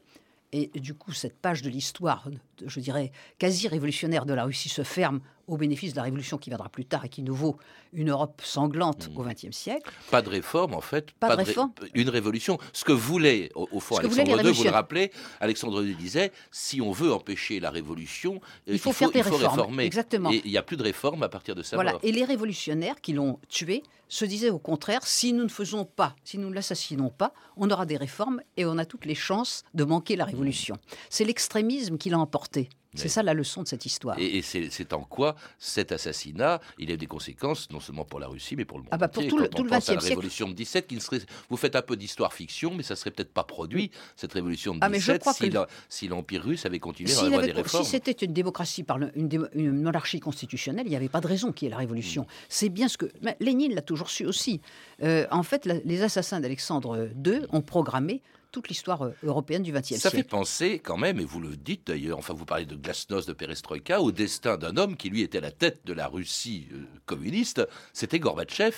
Et 0.53 0.67
du 0.79 0.93
coup, 0.93 1.13
cette 1.13 1.37
page 1.39 1.61
de 1.63 1.69
l'histoire, 1.69 2.27
je 2.67 2.79
dirais, 2.79 3.11
quasi 3.37 3.67
révolutionnaire 3.67 4.25
de 4.25 4.33
la 4.33 4.43
Russie 4.45 4.69
se 4.69 4.83
ferme 4.83 5.19
au 5.47 5.57
bénéfice 5.57 5.91
de 5.91 5.97
la 5.97 6.03
révolution 6.03 6.37
qui 6.37 6.49
viendra 6.49 6.69
plus 6.69 6.85
tard 6.85 7.03
et 7.03 7.09
qui 7.09 7.23
nous 7.23 7.35
vaut 7.35 7.57
une 7.91 8.09
Europe 8.11 8.41
sanglante 8.43 9.09
au 9.15 9.23
XXe 9.23 9.51
siècle. 9.51 9.91
Pas 10.09 10.21
de 10.21 10.29
réforme, 10.29 10.73
en 10.73 10.79
fait. 10.81 11.11
Pas 11.19 11.31
de 11.31 11.35
ré- 11.37 11.43
réforme. 11.43 11.73
Une 11.93 12.09
révolution. 12.09 12.57
Ce 12.71 12.85
que 12.85 12.93
voulait, 12.93 13.49
au, 13.55 13.67
au 13.71 13.79
fond, 13.81 13.95
Ce 13.95 14.01
Alexandre 14.01 14.45
II, 14.45 14.53
vous 14.53 14.63
le 14.63 14.69
rappelez, 14.69 15.11
Alexandre 15.41 15.83
II 15.83 15.93
disait 15.95 16.31
si 16.51 16.79
on 16.79 16.91
veut 16.91 17.11
empêcher 17.11 17.59
la 17.59 17.69
révolution, 17.69 18.35
euh, 18.69 18.73
Il 18.73 18.79
faut 18.79 18.93
faire 18.93 19.11
des 19.11 19.19
il 19.19 19.23
faut 19.25 19.35
réformes. 19.35 19.55
réformer. 19.59 19.83
Exactement. 19.85 20.31
Et 20.31 20.41
il 20.45 20.51
n'y 20.51 20.57
a 20.57 20.63
plus 20.63 20.77
de 20.77 20.83
réforme 20.83 21.23
à 21.23 21.29
partir 21.29 21.53
de 21.55 21.63
sa 21.63 21.75
Voilà. 21.75 21.93
mort. 21.93 22.01
Et 22.03 22.11
les 22.13 22.23
révolutionnaires 22.23 23.01
qui 23.01 23.11
l'ont 23.13 23.37
tué 23.49 23.83
se 24.07 24.25
disaient 24.25 24.49
au 24.49 24.59
contraire, 24.59 25.05
si 25.07 25.31
nous 25.31 25.43
ne 25.43 25.49
faisons 25.49 25.85
pas, 25.85 26.15
si 26.25 26.37
nous 26.37 26.49
ne 26.49 26.53
l'assassinons 26.53 27.09
pas, 27.09 27.33
on 27.55 27.69
aura 27.71 27.85
des 27.85 27.95
réformes 27.95 28.41
et 28.57 28.65
on 28.65 28.77
a 28.77 28.83
toutes 28.85 29.05
les 29.05 29.15
chances 29.15 29.63
de 29.73 29.85
manquer 29.85 30.17
la 30.17 30.25
révolution. 30.25 30.75
C'est 31.09 31.23
l'extrémisme 31.23 31.97
qui 31.97 32.09
l'a 32.09 32.19
emporté. 32.19 32.50
80. 32.51 32.80
C'est 32.93 33.07
ça 33.09 33.23
la 33.23 33.33
leçon 33.33 33.63
de 33.63 33.67
cette 33.67 33.85
histoire. 33.85 34.17
Et, 34.19 34.37
et 34.37 34.41
c'est 34.41 34.93
en 34.93 35.03
quoi 35.03 35.35
cet 35.59 35.91
assassinat, 35.91 36.59
il 36.77 36.91
a 36.91 36.95
eu 36.95 36.97
des 36.97 37.05
conséquences 37.07 37.69
non 37.71 37.79
seulement 37.79 38.03
pour 38.05 38.19
la 38.19 38.27
Russie, 38.27 38.55
mais 38.55 38.65
pour 38.65 38.77
le 38.77 38.83
monde 38.83 38.89
Ah 38.91 38.97
bah, 38.97 39.07
pour 39.07 39.25
tout 39.27 39.37
le- 39.37 39.47
Quand 39.47 39.61
on 39.61 39.63
pense 39.67 39.89
à 39.89 39.93
la 39.93 39.99
20e 39.99 40.01
siècle. 40.01 40.07
révolution 40.09 40.47
de 40.49 40.53
17, 40.53 40.87
qui 40.87 40.95
ne 40.95 40.99
serait, 40.99 41.19
vous 41.49 41.57
faites 41.57 41.75
un 41.75 41.81
peu 41.81 41.95
d'histoire-fiction, 41.95 42.73
mais 42.75 42.83
ça 42.83 42.95
serait 42.95 43.11
peut-être 43.11 43.31
pas 43.33 43.43
produit, 43.43 43.91
cette 44.15 44.33
révolution 44.33 44.73
de 44.73 44.79
Ah, 44.81 44.89
mais 44.89 44.99
je 44.99 45.05
17, 45.11 45.21
crois 45.21 45.33
si 45.33 45.49
que- 45.49 45.57
si 45.89 46.07
l'Empire 46.07 46.43
russe 46.43 46.65
avait 46.65 46.79
continué 46.79 47.11
dans 47.13 47.15
la 47.15 47.21
S'il 47.21 47.29
voie 47.33 47.37
avait- 47.43 47.47
des 47.53 47.61
réformes. 47.61 47.83
si 47.85 47.89
c'était 47.91 48.11
une 48.25 48.33
démocratie, 48.33 48.83
par 48.83 48.97
le- 48.97 49.11
une, 49.17 49.29
dé- 49.29 49.39
une 49.53 49.81
monarchie 49.81 50.19
constitutionnelle, 50.19 50.85
il 50.85 50.89
n'y 50.89 50.95
avait 50.95 51.09
pas 51.09 51.21
de 51.21 51.27
raison 51.27 51.51
qu'il 51.51 51.67
y 51.67 51.69
ait 51.69 51.71
la 51.71 51.77
révolution. 51.77 52.27
C'est 52.49 52.69
bien 52.69 52.87
ce 52.87 52.97
que. 52.97 53.05
mais 53.21 53.37
Lénine 53.39 53.73
l'a 53.73 53.81
toujours 53.81 54.09
su 54.09 54.25
aussi. 54.25 54.59
Euh, 55.01 55.25
en 55.31 55.43
fait, 55.43 55.65
la- 55.65 55.79
les 55.85 56.01
assassins 56.03 56.39
d'Alexandre 56.41 57.09
II 57.25 57.41
ont 57.51 57.61
programmé 57.61 58.21
toute 58.51 58.67
l'histoire 58.67 59.03
euh, 59.05 59.11
européenne 59.23 59.63
du 59.63 59.71
XXe 59.71 59.95
Ça 59.95 60.09
fait 60.09 60.17
siècle. 60.17 60.29
penser 60.29 60.79
quand 60.79 60.97
même, 60.97 61.21
et 61.21 61.23
vous 61.23 61.39
le 61.39 61.55
dites 61.55 61.87
d'ailleurs, 61.87 62.17
enfin 62.17 62.33
vous 62.33 62.43
parlez 62.43 62.65
de 62.65 62.75
glasnost, 62.81 63.27
de 63.27 63.33
perestroïka, 63.33 64.01
au 64.01 64.11
destin 64.11 64.57
d'un 64.57 64.77
homme 64.77 64.97
qui 64.97 65.09
lui 65.09 65.21
était 65.21 65.37
à 65.37 65.41
la 65.41 65.51
tête 65.51 65.81
de 65.85 65.93
la 65.93 66.07
Russie 66.07 66.67
euh, 66.73 66.83
communiste, 67.05 67.67
c'était 67.93 68.19
Gorbatchev. 68.19 68.75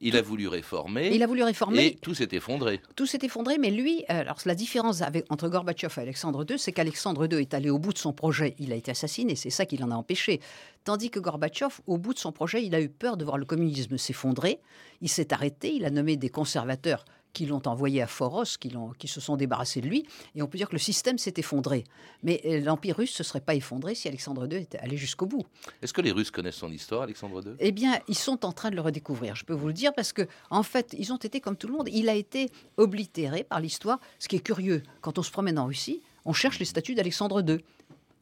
Il 0.00 0.16
a 0.16 0.22
voulu 0.22 0.48
réformer. 0.48 1.10
Il 1.14 1.22
a 1.22 1.26
voulu 1.26 1.42
réformer. 1.42 1.86
Et 1.86 1.94
tout 1.94 2.14
s'est 2.14 2.28
effondré. 2.32 2.80
Tout 2.96 3.06
s'est 3.06 3.20
effondré, 3.22 3.58
mais 3.58 3.70
lui, 3.70 4.04
euh, 4.10 4.20
alors 4.20 4.38
la 4.44 4.54
différence 4.54 5.02
avec, 5.02 5.24
entre 5.30 5.48
Gorbatchev 5.48 5.94
et 5.96 6.00
Alexandre 6.00 6.44
II, 6.48 6.58
c'est 6.58 6.72
qu'Alexandre 6.72 7.26
II 7.32 7.40
est 7.40 7.54
allé 7.54 7.70
au 7.70 7.78
bout 7.78 7.92
de 7.92 7.98
son 7.98 8.12
projet, 8.12 8.54
il 8.58 8.72
a 8.72 8.76
été 8.76 8.90
assassiné, 8.90 9.36
c'est 9.36 9.50
ça 9.50 9.64
qui 9.64 9.76
l'en 9.76 9.90
a 9.90 9.94
empêché. 9.94 10.40
Tandis 10.84 11.10
que 11.10 11.20
Gorbatchev, 11.20 11.76
au 11.86 11.96
bout 11.96 12.12
de 12.12 12.18
son 12.18 12.32
projet, 12.32 12.64
il 12.64 12.74
a 12.74 12.80
eu 12.80 12.88
peur 12.88 13.16
de 13.16 13.24
voir 13.24 13.38
le 13.38 13.44
communisme 13.46 13.96
s'effondrer, 13.96 14.60
il 15.00 15.08
s'est 15.08 15.32
arrêté, 15.32 15.72
il 15.74 15.84
a 15.84 15.90
nommé 15.90 16.16
des 16.16 16.28
conservateurs 16.28 17.04
qui 17.34 17.44
l'ont 17.44 17.60
envoyé 17.66 18.00
à 18.00 18.06
Foros, 18.06 18.56
qui, 18.58 18.72
qui 18.98 19.08
se 19.08 19.20
sont 19.20 19.36
débarrassés 19.36 19.82
de 19.82 19.88
lui, 19.88 20.06
et 20.34 20.40
on 20.40 20.46
peut 20.46 20.56
dire 20.56 20.68
que 20.68 20.74
le 20.74 20.78
système 20.78 21.18
s'est 21.18 21.34
effondré. 21.36 21.84
Mais 22.22 22.40
euh, 22.46 22.60
l'Empire 22.60 22.96
russe 22.96 23.12
ne 23.12 23.16
se 23.16 23.24
serait 23.24 23.42
pas 23.42 23.54
effondré 23.54 23.94
si 23.94 24.08
Alexandre 24.08 24.46
II 24.50 24.58
était 24.58 24.78
allé 24.78 24.96
jusqu'au 24.96 25.26
bout. 25.26 25.44
Est-ce 25.82 25.92
que 25.92 26.00
les 26.00 26.12
Russes 26.12 26.30
connaissent 26.30 26.54
son 26.54 26.72
histoire, 26.72 27.02
Alexandre 27.02 27.42
II 27.44 27.54
Eh 27.58 27.72
bien, 27.72 27.98
ils 28.08 28.16
sont 28.16 28.46
en 28.46 28.52
train 28.52 28.70
de 28.70 28.76
le 28.76 28.80
redécouvrir, 28.80 29.36
je 29.36 29.44
peux 29.44 29.52
vous 29.52 29.66
le 29.66 29.74
dire, 29.74 29.92
parce 29.92 30.12
que 30.12 30.22
en 30.48 30.62
fait, 30.62 30.94
ils 30.98 31.12
ont 31.12 31.18
été 31.18 31.40
comme 31.40 31.56
tout 31.56 31.66
le 31.66 31.74
monde. 31.74 31.88
Il 31.92 32.08
a 32.08 32.14
été 32.14 32.50
oblitéré 32.76 33.44
par 33.44 33.60
l'histoire. 33.60 34.00
Ce 34.18 34.28
qui 34.28 34.36
est 34.36 34.40
curieux, 34.40 34.82
quand 35.00 35.18
on 35.18 35.22
se 35.22 35.30
promène 35.30 35.58
en 35.58 35.66
Russie, 35.66 36.00
on 36.24 36.32
cherche 36.32 36.58
les 36.58 36.64
statues 36.64 36.94
d'Alexandre 36.94 37.42
II, 37.46 37.58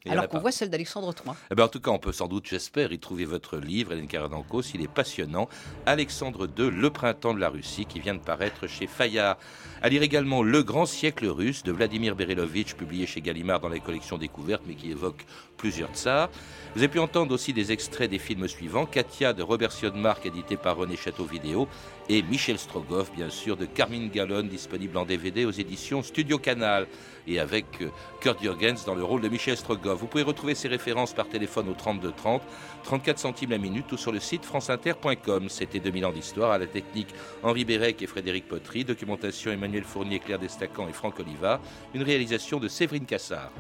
A 0.09 0.13
alors 0.13 0.29
qu'on 0.29 0.41
voit 0.41 0.51
celle 0.53 0.71
d'Alexandre 0.71 1.15
III. 1.25 1.35
Eh 1.51 1.55
ben, 1.55 1.65
en 1.65 1.69
tout 1.69 1.81
cas, 1.81 1.91
on 1.91 1.99
peut 1.99 2.13
sans 2.13 2.27
doute, 2.27 2.47
j'espère, 2.49 2.93
y 2.93 2.99
trouver 2.99 3.25
votre 3.25 3.57
livre, 3.59 3.93
Hélène 3.93 4.09
Karadankos. 4.09 4.63
Il 4.75 4.83
est 4.83 4.89
passionnant. 4.89 5.49
Alexandre 5.87 6.49
II, 6.59 6.71
Le 6.71 6.91
printemps 6.91 7.35
de 7.35 7.41
la 7.41 7.49
Russie, 7.49 7.87
qui 7.87 8.01
vient 8.01 8.15
de 8.15 8.21
paraître 8.21 8.67
chez 8.67 8.87
Fayard. 8.87 9.39
À 9.81 9.89
lire 9.89 10.03
également 10.03 10.43
Le 10.43 10.63
grand 10.63 10.87
siècle 10.87 11.27
russe 11.27 11.63
de 11.63 11.73
Vladimir 11.73 12.17
Berelovitch, 12.17 12.75
publié 12.75 13.07
chez 13.07 13.21
Gallimard 13.21 13.61
dans 13.61 13.69
la 13.69 13.79
collection 13.79 14.19
Découverte, 14.19 14.63
mais 14.67 14.75
qui 14.75 14.91
évoque 14.91 15.25
plusieurs 15.57 15.91
tsars. 15.91 16.29
Vous 16.75 16.81
avez 16.81 16.89
pu 16.89 16.99
entendre 16.99 17.33
aussi 17.33 17.53
des 17.53 17.71
extraits 17.71 18.11
des 18.11 18.19
films 18.19 18.49
suivants 18.49 18.87
Katia 18.87 19.33
de 19.33 19.43
Robert 19.43 19.71
Siodmark, 19.71 20.27
édité 20.27 20.57
par 20.57 20.77
René 20.77 20.97
Château 20.97 21.25
Vidéo, 21.25 21.69
et 22.09 22.23
Michel 22.23 22.59
Strogoff, 22.59 23.13
bien 23.13 23.31
sûr, 23.31 23.57
de 23.57 23.67
Carmine 23.67 24.09
Gallon, 24.09 24.43
disponible 24.43 24.97
en 24.97 25.05
DVD 25.05 25.45
aux 25.45 25.53
éditions 25.53 26.03
Studio 26.03 26.39
Canal, 26.39 26.89
et 27.29 27.39
avec 27.39 27.67
euh, 27.81 27.91
Kurt 28.21 28.41
Jürgens 28.43 28.85
dans 28.85 28.97
le 28.97 29.05
rôle 29.05 29.21
de 29.21 29.29
Michel 29.29 29.57
Strogoff. 29.57 29.92
Vous 29.95 30.07
pouvez 30.07 30.23
retrouver 30.23 30.55
ces 30.55 30.69
références 30.69 31.13
par 31.13 31.29
téléphone 31.29 31.69
au 31.69 31.75
32 31.75 32.13
30, 32.13 32.43
34 32.85 33.19
centimes 33.19 33.51
la 33.51 33.59
minute 33.59 33.91
ou 33.93 33.97
sur 33.97 34.13
le 34.13 34.21
site 34.21 34.45
franceinter.com. 34.45 35.49
C'était 35.49 35.81
2000 35.81 36.07
ans 36.07 36.13
d'histoire 36.13 36.51
à 36.53 36.59
la 36.59 36.67
technique 36.67 37.09
Henri 37.43 37.65
Bérec 37.65 38.01
et 38.03 38.07
Frédéric 38.07 38.49
Potry, 38.49 38.85
documentation 38.85 39.53
Emmanuel 39.53 39.85
Fournier, 39.85 40.19
Claire 40.19 40.39
Destacan 40.39 40.89
et 40.89 40.93
Franck 40.93 41.21
Oliva, 41.21 41.61
une 41.95 42.03
réalisation 42.03 42.59
de 42.59 42.69
Séverine 42.69 43.07
Cassard. 43.07 43.51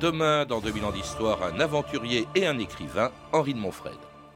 Demain, 0.00 0.44
dans 0.44 0.60
2000 0.60 0.84
ans 0.84 0.92
d'histoire, 0.92 1.42
un 1.44 1.60
aventurier 1.60 2.26
et 2.34 2.46
un 2.46 2.58
écrivain, 2.58 3.10
Henri 3.32 3.54
de 3.54 3.58
Montfred. 3.58 3.94